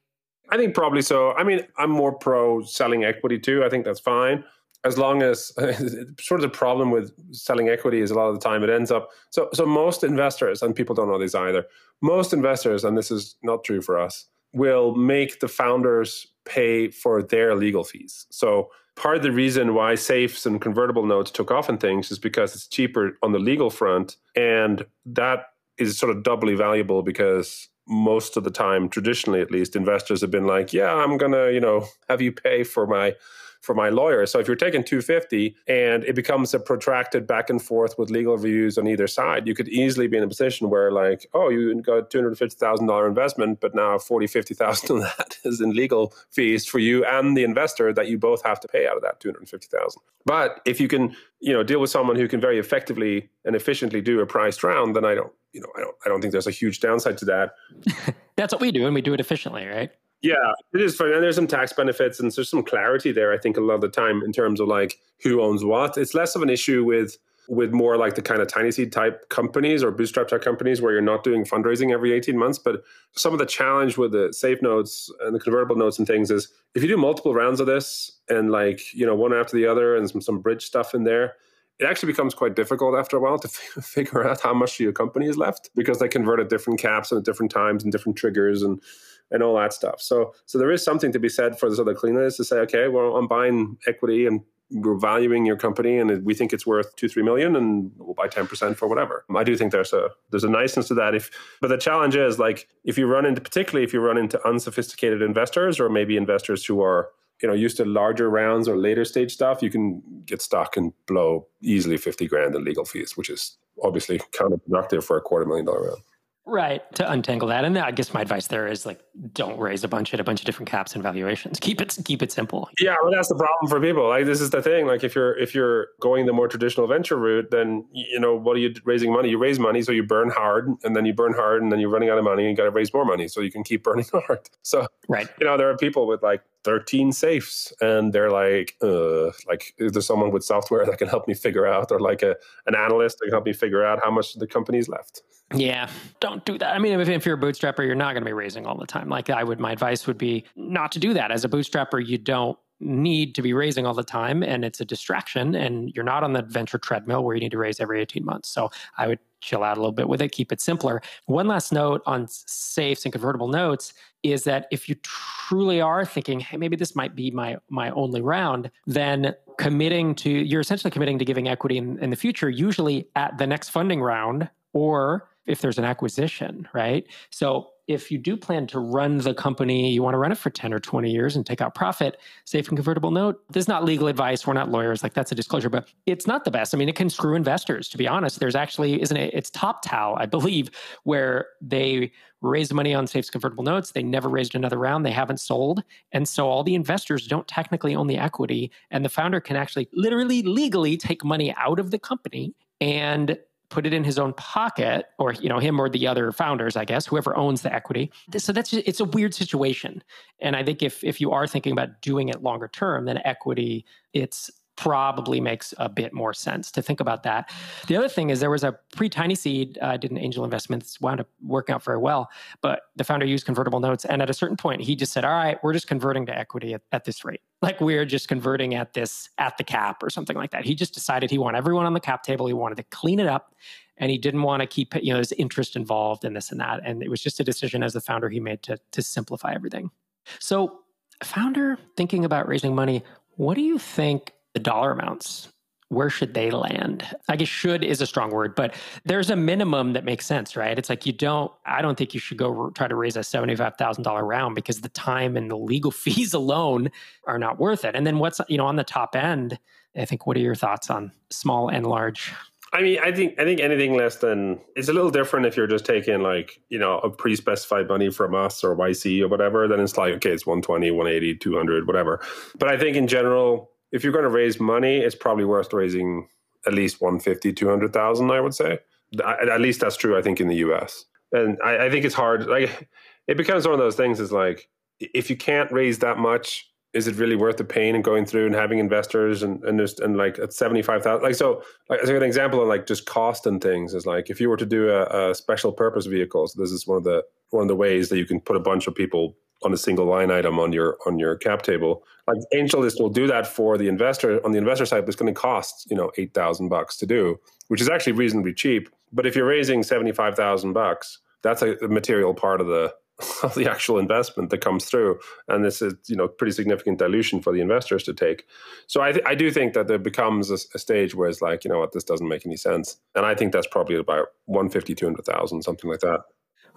[0.50, 1.34] I think probably so.
[1.34, 3.63] I mean, I'm more pro selling equity too.
[3.63, 4.43] I think that's fine
[4.83, 5.47] as long as
[6.19, 8.91] sort of the problem with selling equity is a lot of the time it ends
[8.91, 11.65] up so so most investors and people don't know this either
[12.01, 17.21] most investors and this is not true for us will make the founders pay for
[17.21, 18.25] their legal fees.
[18.29, 22.19] So part of the reason why safes and convertible notes took off and things is
[22.19, 25.45] because it's cheaper on the legal front and that
[25.77, 30.31] is sort of doubly valuable because most of the time traditionally at least investors have
[30.31, 33.13] been like yeah i'm gonna you know have you pay for my
[33.61, 34.25] for my lawyer.
[34.25, 38.35] So if you're taking 250 and it becomes a protracted back and forth with legal
[38.35, 41.81] reviews on either side, you could easily be in a position where like, oh, you
[41.81, 47.05] got $250,000 investment, but now 40, 50,000 of that is in legal fees for you
[47.05, 50.01] and the investor that you both have to pay out of that 250,000.
[50.25, 54.01] But if you can, you know, deal with someone who can very effectively and efficiently
[54.01, 56.47] do a priced round, then I don't, you know, I don't, I don't think there's
[56.47, 57.55] a huge downside to that.
[58.35, 59.91] That's what we do, and we do it efficiently, right?
[60.21, 61.13] Yeah, it is fun.
[61.13, 63.82] And there's some tax benefits and there's some clarity there, I think, a lot of
[63.82, 65.97] the time in terms of like who owns what.
[65.97, 67.17] It's less of an issue with
[67.49, 70.91] with more like the kind of tiny seed type companies or bootstrap type companies where
[70.91, 72.60] you're not doing fundraising every 18 months.
[72.60, 72.84] But
[73.15, 76.51] some of the challenge with the safe notes and the convertible notes and things is
[76.75, 79.95] if you do multiple rounds of this and like, you know, one after the other
[79.95, 81.36] and some, some bridge stuff in there,
[81.80, 84.91] it actually becomes quite difficult after a while to f- figure out how much your
[84.91, 88.17] company is left because they convert at different caps and at different times and different
[88.17, 88.82] triggers and
[89.31, 90.01] and all that stuff.
[90.01, 92.57] So so there is something to be said for the sort of cleanliness to say,
[92.59, 96.93] okay, well, I'm buying equity and we're valuing your company and we think it's worth
[96.97, 99.23] two three million and we'll buy 10% for whatever.
[99.33, 101.15] I do think there's a there's a niceness to that.
[101.15, 104.45] If but the challenge is like if you run into particularly if you run into
[104.45, 107.09] unsophisticated investors or maybe investors who are
[107.41, 110.91] you know used to larger rounds or later stage stuff you can get stuck and
[111.05, 115.65] blow easily 50 grand in legal fees which is obviously counterproductive for a quarter million
[115.65, 116.01] dollar round
[116.47, 116.81] Right.
[116.95, 117.65] To untangle that.
[117.65, 119.01] And I guess my advice there is like
[119.33, 121.60] don't raise a bunch at a bunch of different caps and valuations.
[121.67, 122.69] Keep it keep it simple.
[122.79, 124.07] Yeah, well that's the problem for people.
[124.07, 124.88] Like this is the thing.
[124.88, 128.55] Like if you're if you're going the more traditional venture route, then you know, what
[128.55, 129.29] are you raising money?
[129.29, 131.89] You raise money so you burn hard and then you burn hard and then you're
[131.89, 134.05] running out of money and you gotta raise more money so you can keep burning
[134.12, 134.39] hard.
[134.63, 135.27] So right.
[135.41, 139.91] you know, there are people with like 13 safes and they're like uh like is
[139.91, 143.19] there someone with software that can help me figure out or like a an analyst
[143.19, 145.21] that can help me figure out how much the company's left
[145.55, 146.73] yeah, don't do that.
[146.73, 148.88] I mean, if, if you're a bootstrapper, you're not going to be raising all the
[148.88, 149.10] time.
[149.10, 151.32] Like I would, my advice would be not to do that.
[151.32, 154.86] As a bootstrapper, you don't need to be raising all the time and it's a
[154.86, 158.23] distraction and you're not on the venture treadmill where you need to raise every 18
[158.23, 158.50] months.
[158.50, 161.02] So I would chill out a little bit with it, keep it simpler.
[161.26, 166.39] One last note on safes and convertible notes is that if you truly are thinking,
[166.39, 171.17] hey, maybe this might be my my only round, then committing to you're essentially committing
[171.19, 175.62] to giving equity in, in the future, usually at the next funding round or if
[175.62, 177.05] there's an acquisition, right?
[177.29, 180.49] So if you do plan to run the company, you want to run it for
[180.49, 183.41] 10 or 20 years and take out profit, safe and convertible note.
[183.49, 184.45] This is not legal advice.
[184.45, 185.03] We're not lawyers.
[185.03, 186.75] Like that's a disclosure, but it's not the best.
[186.75, 188.39] I mean, it can screw investors, to be honest.
[188.39, 189.33] There's actually, isn't it?
[189.33, 190.69] It's TopTal, I believe,
[191.03, 193.91] where they raised money on safe convertible notes.
[193.91, 195.05] They never raised another round.
[195.05, 195.81] They haven't sold.
[196.12, 198.69] And so all the investors don't technically own the equity.
[198.91, 203.38] And the founder can actually literally legally take money out of the company and
[203.69, 206.86] put it in his own pocket or you know him or the other founders i
[206.86, 208.12] guess whoever owns the equity.
[208.38, 210.03] So that's it's a weird situation.
[210.39, 213.86] And i think if if you are thinking about doing it longer term then equity
[214.13, 217.51] it's probably makes a bit more sense to think about that.
[217.87, 220.83] The other thing is there was a pre tiny seed, uh, did an angel investment
[220.83, 222.29] that's wound up working out very well,
[222.61, 224.05] but the founder used convertible notes.
[224.05, 226.73] And at a certain point, he just said, all right, we're just converting to equity
[226.73, 227.41] at, at this rate.
[227.59, 230.63] Like we're just converting at this, at the cap or something like that.
[230.63, 232.45] He just decided he wanted everyone on the cap table.
[232.45, 233.55] He wanted to clean it up
[233.97, 236.81] and he didn't want to keep, you know, his interest involved in this and that.
[236.85, 239.89] And it was just a decision as the founder he made to, to simplify everything.
[240.37, 240.81] So
[241.23, 243.03] founder thinking about raising money,
[243.37, 245.49] what do you think the dollar amounts
[245.89, 247.07] where should they land?
[247.29, 248.73] I guess should is a strong word, but
[249.05, 250.77] there's a minimum that makes sense, right?
[250.77, 254.27] It's like you don't, I don't think you should go try to raise a $75,000
[254.27, 256.89] round because the time and the legal fees alone
[257.25, 257.95] are not worth it.
[257.95, 259.57] And then what's, you know, on the top end,
[259.95, 262.33] I think, what are your thoughts on small and large?
[262.73, 265.67] I mean, I think I think anything less than it's a little different if you're
[265.67, 269.79] just taking like, you know, a pre-specified money from us or YC or whatever, then
[269.79, 272.19] it's like, okay, it's 120, 180, 200, whatever.
[272.59, 276.28] But I think in general, if you're going to raise money, it's probably worth raising
[276.65, 278.80] at least 150, 200,000, I would say.
[279.23, 281.06] At least that's true, I think, in the US.
[281.32, 282.47] And I, I think it's hard.
[282.47, 282.89] Like,
[283.28, 284.69] it becomes one of those things is like,
[285.00, 288.45] if you can't raise that much, is it really worth the pain and going through
[288.45, 292.00] and having investors and and just and like at seventy five thousand like so like
[292.00, 294.65] as an example of like just cost and things is like if you were to
[294.65, 297.76] do a, a, special purpose vehicle so this is one of the one of the
[297.76, 300.71] ways that you can put a bunch of people on a single line item on
[300.73, 302.03] your on your cap table.
[302.27, 305.33] Like AngelList will do that for the investor on the investor side, but it's going
[305.33, 308.89] to cost you know eight thousand bucks to do, which is actually reasonably cheap.
[309.11, 312.93] But if you're raising seventy five thousand bucks, that's a, a material part of the
[313.43, 317.41] of the actual investment that comes through, and this is you know pretty significant dilution
[317.41, 318.45] for the investors to take.
[318.85, 321.63] So I th- I do think that there becomes a, a, stage where it's like
[321.63, 324.93] you know what this doesn't make any sense, and I think that's probably about 150,
[324.93, 326.21] 200,000, something like that.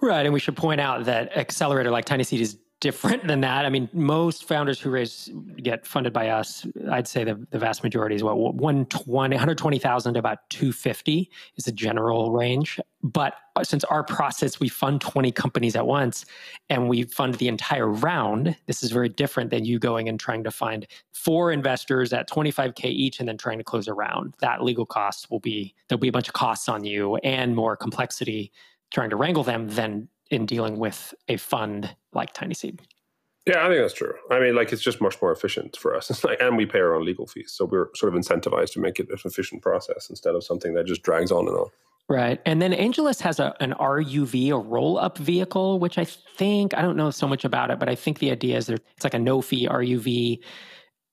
[0.01, 3.65] Right, and we should point out that accelerator like Tiny Seed is different than that.
[3.65, 6.65] I mean, most founders who raise get funded by us.
[6.91, 11.71] I'd say the, the vast majority is what 120, 120,000 to about 250 is a
[11.71, 12.79] general range.
[13.03, 16.25] But uh, since our process, we fund 20 companies at once
[16.69, 18.57] and we fund the entire round.
[18.65, 22.85] This is very different than you going and trying to find four investors at 25K
[22.85, 24.33] each and then trying to close a round.
[24.39, 27.77] That legal cost will be, there'll be a bunch of costs on you and more
[27.77, 28.51] complexity
[28.91, 32.81] trying to wrangle them than in dealing with a fund like Tiny Seed.
[33.45, 34.13] Yeah, I think that's true.
[34.29, 36.09] I mean, like it's just much more efficient for us.
[36.11, 38.79] It's like, and we pay our own legal fees, so we're sort of incentivized to
[38.79, 41.67] make it an efficient process instead of something that just drags on and on.
[42.07, 46.81] Right, and then AngelList has a, an RUV, a roll-up vehicle, which I think I
[46.81, 49.13] don't know so much about it, but I think the idea is that it's like
[49.13, 50.39] a no-fee RUV,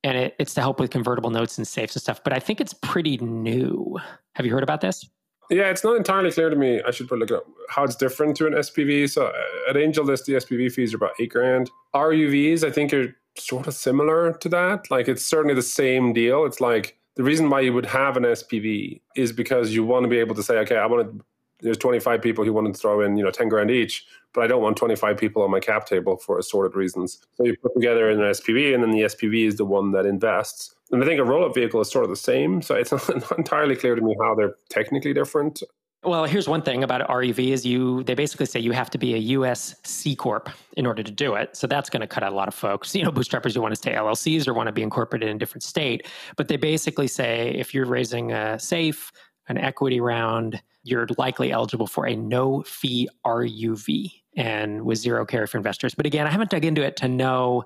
[0.05, 2.23] and it, it's to help with convertible notes and safes and stuff.
[2.25, 3.99] But I think it's pretty new.
[4.35, 5.09] Have you heard about this?
[5.51, 6.83] Yeah, it's not entirely clear to me.
[6.87, 9.09] I should probably look at how it's different to an SPV.
[9.09, 11.71] So uh, at AngelList, the SPV fees are about eight grand.
[11.95, 14.91] RUVs, I think, are sort of similar to that.
[14.91, 16.45] Like it's certainly the same deal.
[16.45, 20.09] It's like the reason why you would have an SPV is because you want to
[20.09, 21.25] be able to say, okay, I want to.
[21.61, 24.47] There's 25 people who want to throw in, you know, 10 grand each, but I
[24.47, 27.19] don't want 25 people on my cap table for assorted reasons.
[27.35, 30.77] So you put together an SPV, and then the SPV is the one that invests
[30.91, 32.63] and I think a roll up vehicle is sort of the same.
[32.63, 35.63] So it's not entirely clear to me how they're technically different.
[36.05, 39.15] Well, here's one thing about RUV is you they basically say you have to be
[39.15, 41.57] a US C corp in order to do it.
[41.57, 42.95] So that's going to cut out a lot of folks.
[42.95, 45.39] You know, bootstrappers who want to stay LLCs or want to be incorporated in a
[45.39, 49.11] different state, but they basically say if you're raising a safe,
[49.49, 55.49] an equity round, you're likely eligible for a no fee RUV and with zero carry
[55.49, 55.97] for investors.
[55.97, 57.65] But again, I haven't dug into it to know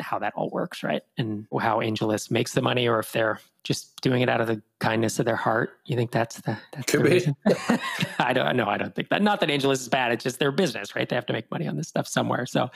[0.00, 1.02] how that all works, right?
[1.18, 4.62] And how AngelList makes the money, or if they're just doing it out of the
[4.78, 5.78] kindness of their heart.
[5.86, 7.10] You think that's the that's Could the be.
[7.10, 7.36] reason?
[8.18, 8.66] I don't know.
[8.66, 9.22] I don't think that.
[9.22, 10.12] Not that AngelList is bad.
[10.12, 11.08] It's just their business, right?
[11.08, 12.46] They have to make money on this stuff somewhere.
[12.46, 12.70] So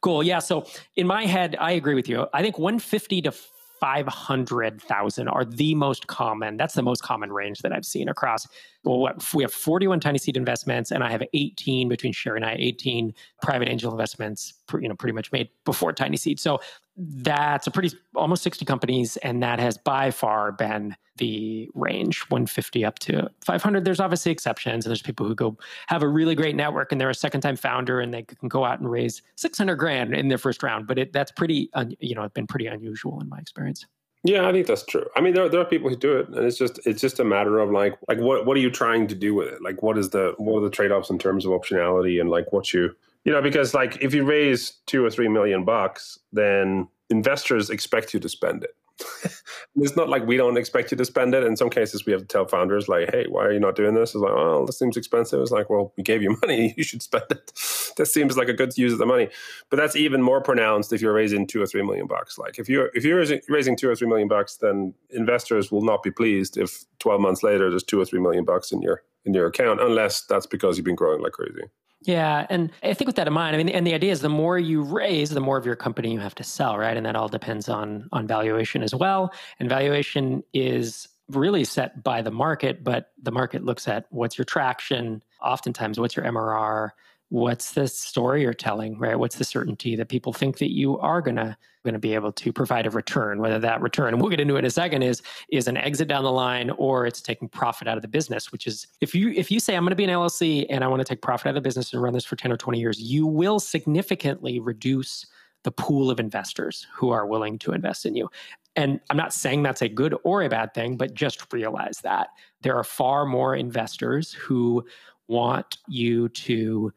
[0.00, 0.22] cool.
[0.22, 0.38] Yeah.
[0.38, 2.26] So in my head, I agree with you.
[2.32, 3.32] I think 150 to
[3.80, 6.56] 500,000 are the most common.
[6.56, 8.46] That's the most common range that I've seen across.
[8.84, 12.44] Well, what, we have 41 tiny seed investments, and I have 18 between Sherry and
[12.44, 16.38] I, 18 private angel investments, you know, pretty much made before tiny seed.
[16.38, 16.60] So
[16.96, 22.84] that's a pretty almost 60 companies, and that has by far been the range 150
[22.84, 23.84] up to 500.
[23.84, 25.56] There's obviously exceptions, and there's people who go
[25.86, 28.64] have a really great network and they're a second time founder and they can go
[28.64, 30.86] out and raise 600 grand in their first round.
[30.86, 33.86] But it, that's pretty, you know, been pretty unusual in my experience.
[34.22, 35.06] Yeah, I think that's true.
[35.16, 37.24] I mean, there, there are people who do it, and it's just it's just a
[37.24, 39.62] matter of like like what what are you trying to do with it?
[39.62, 42.52] Like, what is the what are the trade offs in terms of optionality and like
[42.52, 46.88] what you you know because like if you raise two or three million bucks, then
[47.08, 48.74] investors expect you to spend it.
[49.76, 51.44] it's not like we don't expect you to spend it.
[51.44, 53.94] In some cases, we have to tell founders, like, hey, why are you not doing
[53.94, 54.10] this?
[54.10, 55.40] It's like, oh, this seems expensive.
[55.40, 56.74] It's like, well, we gave you money.
[56.76, 57.52] You should spend it.
[57.96, 59.28] That seems like a good use of the money.
[59.68, 62.38] But that's even more pronounced if you're raising two or three million bucks.
[62.38, 66.02] Like if you're if you're raising two or three million bucks, then investors will not
[66.02, 69.34] be pleased if 12 months later there's two or three million bucks in your in
[69.34, 71.64] your account, unless that's because you've been growing like crazy.
[72.02, 74.30] Yeah, and I think with that in mind, I mean, and the idea is the
[74.30, 76.96] more you raise, the more of your company you have to sell, right?
[76.96, 79.34] And that all depends on on valuation as well.
[79.58, 84.46] And valuation is really set by the market, but the market looks at what's your
[84.46, 86.90] traction, oftentimes what's your MRR,
[87.30, 89.18] what's the story you're telling right?
[89.18, 91.56] What's the certainty that people think that you are going to
[91.98, 93.40] be able to provide a return?
[93.40, 96.08] Whether that return and we'll get into it in a second is is an exit
[96.08, 99.30] down the line or it's taking profit out of the business which is if you
[99.30, 101.50] if you say i'm to be an llc and i want to take profit out
[101.50, 105.26] of the business and run this for 10 or 20 years you will significantly reduce
[105.62, 108.28] the pool of investors who are willing to invest in you.
[108.76, 112.28] And i'm not saying that's a good or a bad thing but just realize that.
[112.62, 114.84] There are far more investors who
[115.28, 116.92] want you to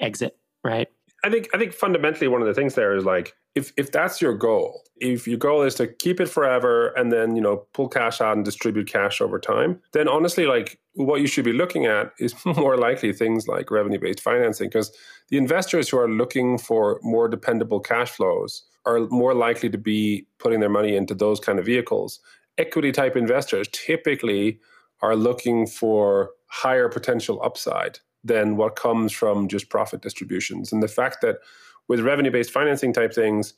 [0.00, 0.88] exit, right?
[1.24, 4.20] I think I think fundamentally one of the things there is like if if that's
[4.20, 7.88] your goal, if your goal is to keep it forever and then you know pull
[7.88, 11.86] cash out and distribute cash over time, then honestly, like what you should be looking
[11.86, 14.92] at is more likely things like revenue based financing because
[15.28, 20.26] the investors who are looking for more dependable cash flows are more likely to be
[20.38, 22.20] putting their money into those kind of vehicles.
[22.58, 24.60] Equity type investors typically
[25.02, 30.72] are looking for higher potential upside than what comes from just profit distributions.
[30.72, 31.36] And the fact that
[31.88, 33.54] with revenue based financing type things,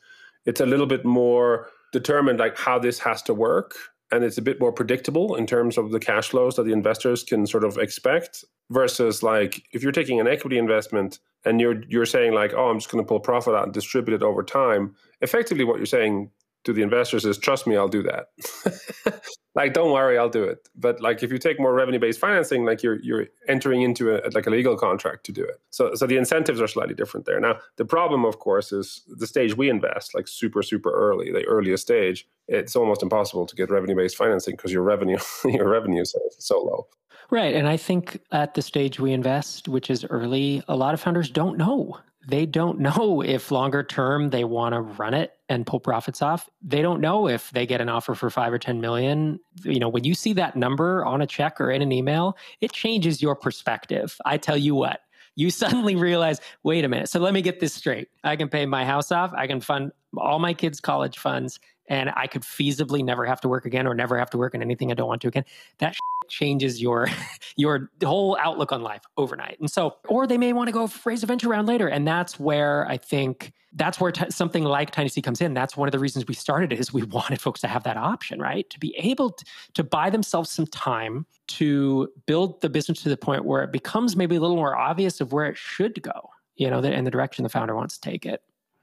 [0.47, 3.75] it's a little bit more determined like how this has to work
[4.13, 7.23] and it's a bit more predictable in terms of the cash flows that the investors
[7.23, 12.07] can sort of expect versus like if you're taking an equity investment and you're you're
[12.07, 14.95] saying like oh I'm just going to pull profit out and distribute it over time
[15.21, 16.31] effectively what you're saying
[16.65, 18.29] to the investors is trust me i'll do that
[19.55, 20.69] like don't worry i'll do it.
[20.75, 24.31] But like if you take more revenue based financing like you're you're entering into a
[24.31, 25.61] like a legal contract to do it.
[25.71, 27.41] So so the incentives are slightly different there.
[27.41, 31.45] Now the problem of course is the stage we invest like super super early the
[31.47, 36.03] earliest stage it's almost impossible to get revenue based financing because your revenue your revenue
[36.03, 36.87] is so low.
[37.31, 37.55] Right.
[37.55, 41.31] And I think at the stage we invest, which is early, a lot of founders
[41.31, 45.81] don't know they don't know if longer term they want to run it and pull
[45.81, 46.49] profits off.
[46.63, 49.41] They don't know if they get an offer for five or 10 million.
[49.65, 52.73] You know, when you see that number on a check or in an email, it
[52.73, 54.17] changes your perspective.
[54.25, 55.01] I tell you what,
[55.35, 57.09] you suddenly realize, wait a minute.
[57.09, 58.09] So let me get this straight.
[58.23, 59.33] I can pay my house off.
[59.35, 61.59] I can fund all my kids' college funds
[61.89, 64.63] and I could feasibly never have to work again or never have to work in
[64.63, 65.45] anything I don't want to again.
[65.79, 65.97] That
[66.31, 67.09] changes your
[67.57, 69.59] your whole outlook on life overnight.
[69.61, 72.41] And so, or they may want to go raise a venture round later, and that's
[72.41, 75.55] where I think that's where t- something like Tiny Seed comes in.
[75.55, 77.97] That's one of the reasons we started it is we wanted folks to have that
[77.97, 78.69] option, right?
[78.71, 83.17] To be able to, to buy themselves some time to build the business to the
[83.17, 86.71] point where it becomes maybe a little more obvious of where it should go, you
[86.71, 88.43] know, and the direction the founder wants to take it.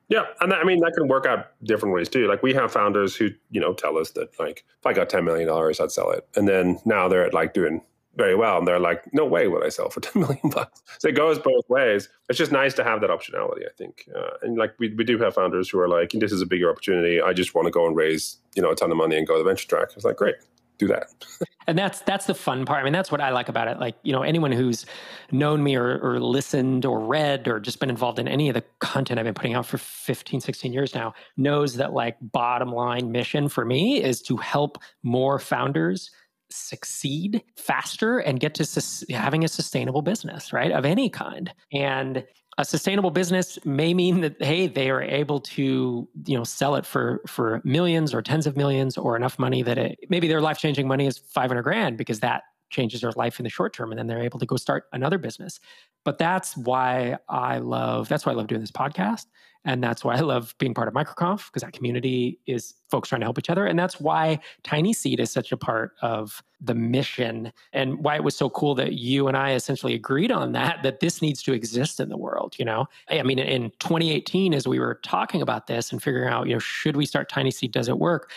[0.09, 2.27] Yeah, and I mean that can work out different ways too.
[2.27, 5.25] Like we have founders who you know tell us that like if I got ten
[5.25, 7.81] million dollars, I'd sell it, and then now they're at like doing
[8.15, 10.81] very well, and they're like, no way would I sell for ten million bucks.
[10.99, 12.07] So it goes both ways.
[12.29, 14.07] It's just nice to have that optionality, I think.
[14.15, 16.69] Uh, and like we we do have founders who are like, this is a bigger
[16.69, 17.21] opportunity.
[17.21, 19.37] I just want to go and raise you know a ton of money and go
[19.37, 19.89] the venture track.
[19.95, 20.35] It's like great,
[20.77, 21.25] do that.
[21.67, 22.81] and that's that's the fun part.
[22.81, 23.79] I mean, that's what I like about it.
[23.79, 24.85] Like, you know, anyone who's
[25.31, 28.63] known me or, or listened or read or just been involved in any of the
[28.79, 33.11] content I've been putting out for 15, 16 years now knows that like bottom line
[33.11, 36.11] mission for me is to help more founders
[36.49, 40.71] succeed faster and get to sus- having a sustainable business, right?
[40.71, 41.53] Of any kind.
[41.73, 42.23] And
[42.57, 46.85] a sustainable business may mean that hey they are able to you know sell it
[46.85, 50.57] for for millions or tens of millions or enough money that it maybe their life
[50.57, 53.99] changing money is 500 grand because that changes their life in the short term and
[53.99, 55.59] then they're able to go start another business.
[56.03, 59.25] But that's why i love that's why i love doing this podcast
[59.67, 63.19] and that's why I love being part of MicroConf because that community is folks trying
[63.19, 63.65] to help each other.
[63.65, 68.23] And that's why Tiny Seed is such a part of the mission and why it
[68.23, 71.51] was so cool that you and I essentially agreed on that, that this needs to
[71.51, 72.55] exist in the world.
[72.57, 76.47] You know, I mean, in 2018, as we were talking about this and figuring out,
[76.47, 77.73] you know, should we start Tiny Seed?
[77.73, 78.31] Does it work?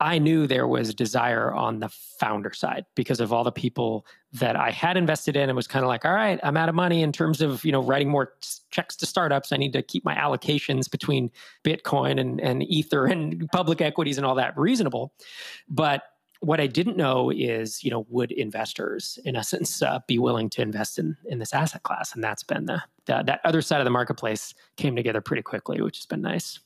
[0.00, 4.04] I knew there was desire on the founder side because of all the people
[4.34, 6.74] that I had invested in and was kind of like, all right, I'm out of
[6.74, 8.34] money in terms of, you know, writing more
[8.70, 9.52] checks to startups.
[9.52, 11.30] I need to keep my allocations between
[11.62, 15.12] Bitcoin and, and Ether and public equities and all that reasonable.
[15.68, 16.02] But
[16.40, 20.62] what I didn't know is, you know, would investors, in essence, uh, be willing to
[20.62, 22.12] invest in in this asset class?
[22.12, 25.80] And that's been the, the, that other side of the marketplace came together pretty quickly,
[25.80, 26.58] which has been nice.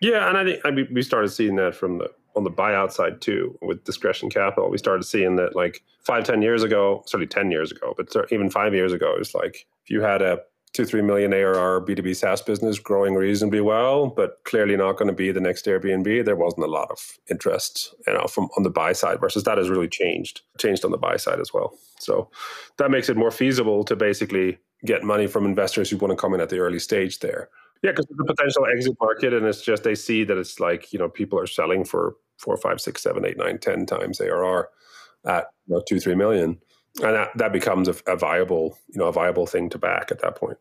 [0.00, 2.92] Yeah, and I think I mean, we started seeing that from the on the buyout
[2.92, 4.70] side too with discretion capital.
[4.70, 8.48] We started seeing that like five, ten years ago, certainly ten years ago, but even
[8.48, 10.40] five years ago, it's like if you had a
[10.72, 15.14] two, three million ARR B2B SaaS business growing reasonably well, but clearly not going to
[15.14, 18.70] be the next Airbnb, there wasn't a lot of interest, you know, from on the
[18.70, 21.74] buy side versus that has really changed, changed on the buy side as well.
[21.98, 22.30] So
[22.76, 26.34] that makes it more feasible to basically get money from investors who want to come
[26.34, 27.48] in at the early stage there.
[27.82, 30.92] Yeah, because it's a potential exit market, and it's just they see that it's like
[30.92, 34.68] you know people are selling for four, five, six, seven, eight, nine, ten times ARR
[35.26, 36.58] at you know, two, three million,
[37.02, 40.20] and that, that becomes a, a viable you know a viable thing to back at
[40.20, 40.58] that point.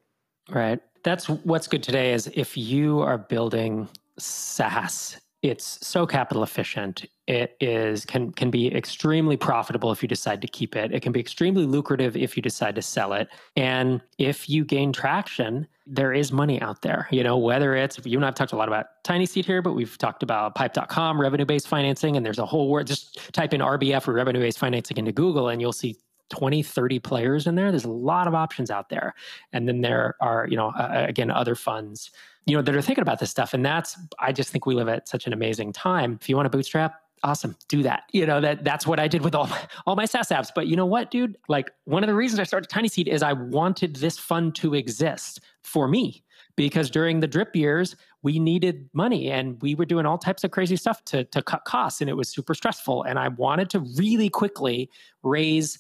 [0.50, 0.80] Right.
[1.04, 5.20] That's what's good today is if you are building SaaS,
[5.50, 7.06] it's so capital efficient.
[7.28, 10.94] It is can can be extremely profitable if you decide to keep it.
[10.94, 13.30] It can be extremely lucrative if you decide to sell it.
[13.56, 17.08] And if you gain traction, there is money out there.
[17.12, 19.74] You know, whether it's you and I've talked a lot about tiny seed here, but
[19.74, 22.88] we've talked about pipe.com, revenue-based financing, and there's a whole word.
[22.88, 25.98] Just type in RBF or revenue-based financing into Google and you'll see
[26.30, 29.14] 20 30 players in there there's a lot of options out there.
[29.54, 32.12] And then there are you know uh, again other funds
[32.46, 33.54] you know that are thinking about this stuff.
[33.54, 36.18] And that's i just think we live at such an amazing time.
[36.22, 38.04] If you want to bootstrap awesome do that.
[38.12, 40.50] You know that that's what i did with all my, all my saas apps.
[40.54, 41.38] But you know what dude?
[41.48, 44.74] Like one of the reasons i started tiny seed is i wanted this fund to
[44.74, 46.24] exist for me.
[46.56, 50.52] Because during the drip years we needed money and we were doing all types of
[50.52, 52.02] crazy stuff to, to cut costs.
[52.02, 53.04] And it was super stressful.
[53.04, 54.90] And i wanted to really quickly
[55.24, 55.78] raise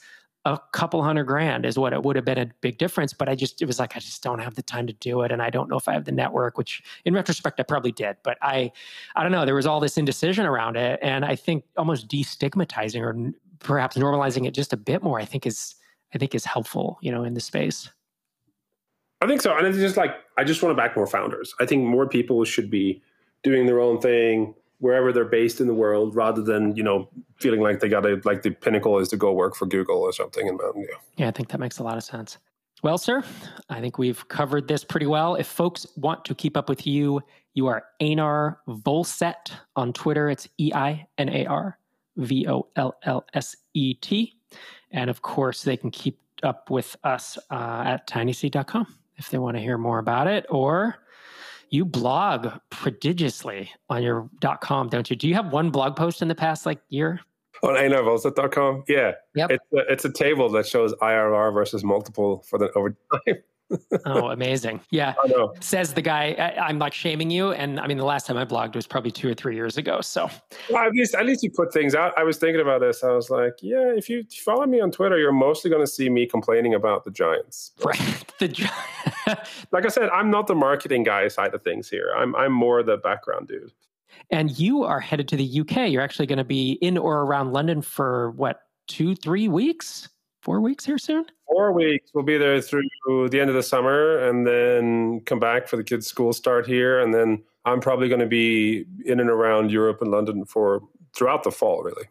[0.53, 3.13] a couple hundred grand is what it would have been a big difference.
[3.13, 5.31] But I just, it was like, I just don't have the time to do it.
[5.31, 8.17] And I don't know if I have the network, which in retrospect, I probably did.
[8.23, 8.71] But I,
[9.15, 10.99] I don't know, there was all this indecision around it.
[11.01, 15.45] And I think almost destigmatizing or perhaps normalizing it just a bit more, I think
[15.45, 15.75] is,
[16.13, 17.89] I think is helpful, you know, in the space.
[19.21, 19.57] I think so.
[19.57, 21.53] And it's just like, I just want to back more founders.
[21.59, 23.01] I think more people should be
[23.43, 27.61] doing their own thing wherever they're based in the world rather than you know feeling
[27.61, 30.47] like they got to like the pinnacle is to go work for google or something
[30.47, 30.95] in mountain view.
[31.17, 32.37] Yeah i think that makes a lot of sense.
[32.83, 33.23] Well sir
[33.69, 35.35] i think we've covered this pretty well.
[35.35, 37.21] If folks want to keep up with you
[37.53, 40.29] you are Einar Vollset on twitter.
[40.29, 41.79] It's e-i-n-a-r
[42.17, 43.43] v-o-l-l-s-e-t
[44.91, 48.85] and of course they can keep up with us uh, at tinyseed.com
[49.17, 50.97] if they want to hear more about it or
[51.69, 54.29] you blog prodigiously on your
[54.61, 55.15] .com, don't you?
[55.15, 57.19] Do you have one blog post in the past like year?
[57.63, 58.83] On einarvollset.com?
[58.87, 59.13] Yeah.
[59.35, 59.51] Yep.
[59.51, 63.35] It's a, it's a table that shows IRR versus multiple for the over time.
[64.05, 64.79] oh, amazing.
[64.91, 65.13] Yeah.
[65.59, 67.51] Says the guy, I, am like shaming you.
[67.51, 70.01] And I mean, the last time I blogged was probably two or three years ago.
[70.01, 70.29] So
[70.69, 72.13] well, at least, at least you put things out.
[72.17, 73.03] I was thinking about this.
[73.03, 76.09] I was like, yeah, if you follow me on Twitter, you're mostly going to see
[76.09, 77.71] me complaining about the Giants.
[77.87, 78.25] Right.
[78.39, 78.69] The
[79.71, 82.11] like I said, I'm not the marketing guy side of things here.
[82.17, 83.71] I'm, I'm more the background dude.
[84.29, 85.89] And you are headed to the UK.
[85.89, 90.09] You're actually going to be in or around London for what, two, three weeks?
[90.47, 91.25] Four weeks here soon?
[91.45, 92.11] Four weeks.
[92.13, 92.87] We'll be there through
[93.27, 97.01] the end of the summer and then come back for the kids' school start here.
[97.01, 100.83] And then I'm probably going to be in and around Europe and London for
[101.13, 102.05] throughout the fall, really.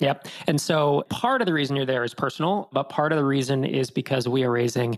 [0.00, 0.26] Yep.
[0.46, 3.62] And so part of the reason you're there is personal, but part of the reason
[3.62, 4.96] is because we are raising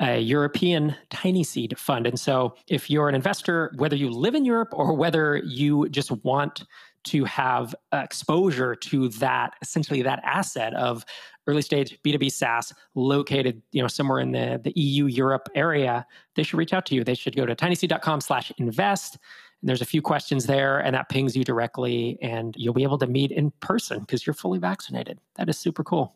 [0.00, 2.06] a European tiny seed fund.
[2.06, 6.10] And so if you're an investor, whether you live in Europe or whether you just
[6.24, 6.64] want
[7.04, 11.04] to have exposure to that essentially that asset of
[11.46, 16.42] early stage B2B SaaS located, you know, somewhere in the, the EU Europe area, they
[16.42, 17.04] should reach out to you.
[17.04, 19.18] They should go to tinyseed.com slash invest.
[19.60, 22.98] And there's a few questions there and that pings you directly and you'll be able
[22.98, 25.18] to meet in person because you're fully vaccinated.
[25.36, 26.14] That is super cool.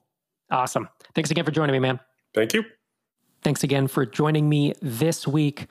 [0.51, 0.89] Awesome.
[1.15, 2.01] Thanks again for joining me, man.
[2.35, 2.65] Thank you.
[3.43, 5.67] Thanks again for joining me this week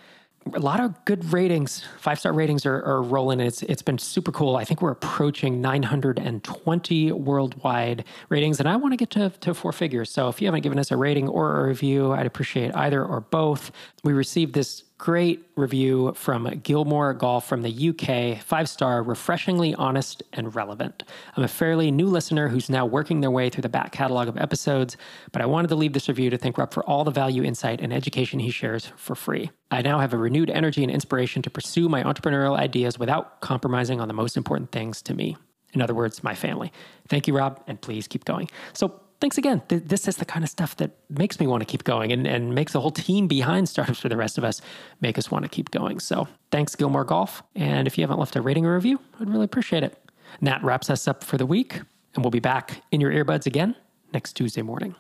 [0.54, 1.84] a lot of good ratings.
[1.98, 3.40] Five star ratings are, are rolling.
[3.40, 4.56] It's it's been super cool.
[4.56, 9.72] I think we're approaching 920 worldwide ratings, and I want to get to, to four
[9.72, 10.12] figures.
[10.12, 13.22] So if you haven't given us a rating or a review, I'd appreciate either or
[13.22, 13.72] both.
[14.04, 18.42] We received this great review from Gilmore Golf from the UK.
[18.42, 21.04] Five star, refreshingly honest and relevant.
[21.36, 24.38] I'm a fairly new listener who's now working their way through the back catalog of
[24.38, 24.96] episodes,
[25.32, 27.82] but I wanted to leave this review to thank Rob for all the value, insight,
[27.82, 29.52] and education he shares for free.
[29.70, 34.00] I now have a renewed energy and inspiration to pursue my entrepreneurial ideas without compromising
[34.00, 35.36] on the most important things to me.
[35.74, 36.72] In other words, my family.
[37.10, 38.50] Thank you, Rob, and please keep going.
[38.74, 39.60] So, thanks again.
[39.70, 42.54] This is the kind of stuff that makes me want to keep going and, and
[42.54, 44.62] makes the whole team behind Startups for the rest of us
[45.02, 46.00] make us want to keep going.
[46.00, 47.42] So thanks, Gilmore Golf.
[47.56, 49.98] And if you haven't left a rating or review, I'd really appreciate it.
[50.38, 51.82] And that wraps us up for the week.
[52.14, 53.76] And we'll be back in your earbuds again
[54.14, 54.96] next Tuesday morning.